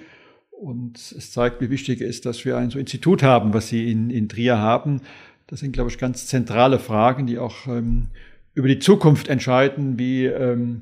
Und 0.51 0.97
es 0.97 1.31
zeigt, 1.31 1.61
wie 1.61 1.69
wichtig 1.69 2.01
es 2.01 2.17
ist, 2.17 2.25
dass 2.25 2.43
wir 2.43 2.57
ein 2.57 2.69
so 2.69 2.79
Institut 2.79 3.23
haben, 3.23 3.53
was 3.53 3.69
Sie 3.69 3.89
in, 3.91 4.09
in 4.09 4.27
Trier 4.27 4.57
haben. 4.57 5.01
Das 5.47 5.61
sind, 5.61 5.71
glaube 5.71 5.89
ich, 5.89 5.97
ganz 5.97 6.27
zentrale 6.27 6.79
Fragen, 6.79 7.27
die 7.27 7.39
auch 7.39 7.67
ähm, 7.67 8.07
über 8.53 8.67
die 8.67 8.79
Zukunft 8.79 9.29
entscheiden, 9.29 9.97
wie 9.97 10.25
ähm, 10.25 10.81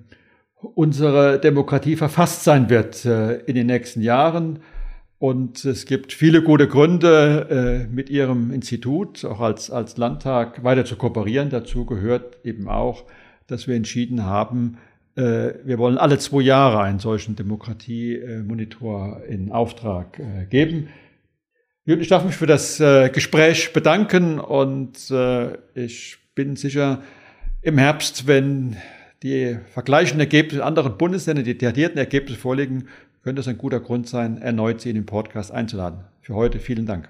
unsere 0.62 1.39
Demokratie 1.39 1.95
verfasst 1.95 2.43
sein 2.43 2.69
wird 2.69 3.06
äh, 3.06 3.38
in 3.41 3.53
den 3.53 3.67
nächsten 3.67 4.01
Jahren. 4.01 4.60
Und 5.19 5.65
es 5.65 5.86
gibt 5.88 6.13
viele 6.13 6.43
gute 6.43 6.67
Gründe, 6.67 7.88
äh, 7.89 7.93
mit 7.93 8.10
Ihrem 8.10 8.51
Institut, 8.51 9.25
auch 9.25 9.39
als, 9.39 9.71
als 9.71 9.97
Landtag, 9.97 10.63
weiter 10.63 10.86
zu 10.86 10.95
kooperieren. 10.95 11.49
Dazu 11.49 11.86
gehört 11.86 12.38
eben 12.43 12.67
auch, 12.67 13.06
dass 13.47 13.67
wir 13.67 13.75
entschieden 13.75 14.25
haben, 14.25 14.77
äh, 15.15 15.53
wir 15.63 15.80
wollen 15.80 15.97
alle 15.97 16.19
zwei 16.19 16.41
Jahre 16.41 16.82
einen 16.82 16.99
solchen 16.99 17.36
Demokratiemonitor 17.36 19.23
in 19.27 19.51
Auftrag 19.51 20.19
äh, 20.19 20.45
geben. 20.45 20.89
Ich 21.86 22.10
darf 22.10 22.25
mich 22.25 22.36
für 22.36 22.47
das 22.47 22.80
Gespräch 23.13 23.71
bedanken 23.71 24.41
und 24.41 25.10
ich 25.73 26.17
bin 26.36 26.58
sicher, 26.58 27.01
im 27.62 27.77
Herbst, 27.77 28.27
wenn 28.27 28.75
die 29.23 29.58
vergleichenden 29.71 30.19
Ergebnisse 30.19 30.58
in 30.58 30.63
anderen 30.63 30.97
Bundesländern, 30.97 31.45
die 31.45 31.58
detaillierten 31.58 31.97
Ergebnisse 31.97 32.39
vorliegen, 32.39 32.89
könnte 33.27 33.41
es 33.41 33.47
ein 33.49 33.57
guter 33.57 33.81
Grund 33.81 34.07
sein, 34.07 34.37
erneut 34.37 34.79
Sie 34.79 34.89
in 34.89 34.95
den 34.95 35.05
Podcast 35.05 35.51
einzuladen. 35.51 36.05
Für 36.21 36.33
heute 36.33 36.59
vielen 36.59 36.85
Dank. 36.85 37.09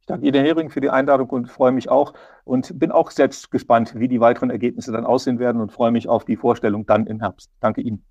Ich 0.00 0.06
danke 0.06 0.26
Ihnen, 0.26 0.34
Herr 0.36 0.44
Hering, 0.46 0.70
für 0.70 0.80
die 0.80 0.88
Einladung 0.88 1.28
und 1.28 1.50
freue 1.50 1.70
mich 1.70 1.90
auch 1.90 2.14
und 2.44 2.78
bin 2.78 2.90
auch 2.90 3.10
selbst 3.10 3.50
gespannt, 3.50 3.92
wie 3.94 4.08
die 4.08 4.20
weiteren 4.20 4.48
Ergebnisse 4.48 4.90
dann 4.90 5.04
aussehen 5.04 5.38
werden 5.38 5.60
und 5.60 5.70
freue 5.70 5.90
mich 5.90 6.08
auf 6.08 6.24
die 6.24 6.36
Vorstellung 6.36 6.86
dann 6.86 7.06
im 7.06 7.20
Herbst. 7.20 7.50
Danke 7.60 7.82
Ihnen. 7.82 8.02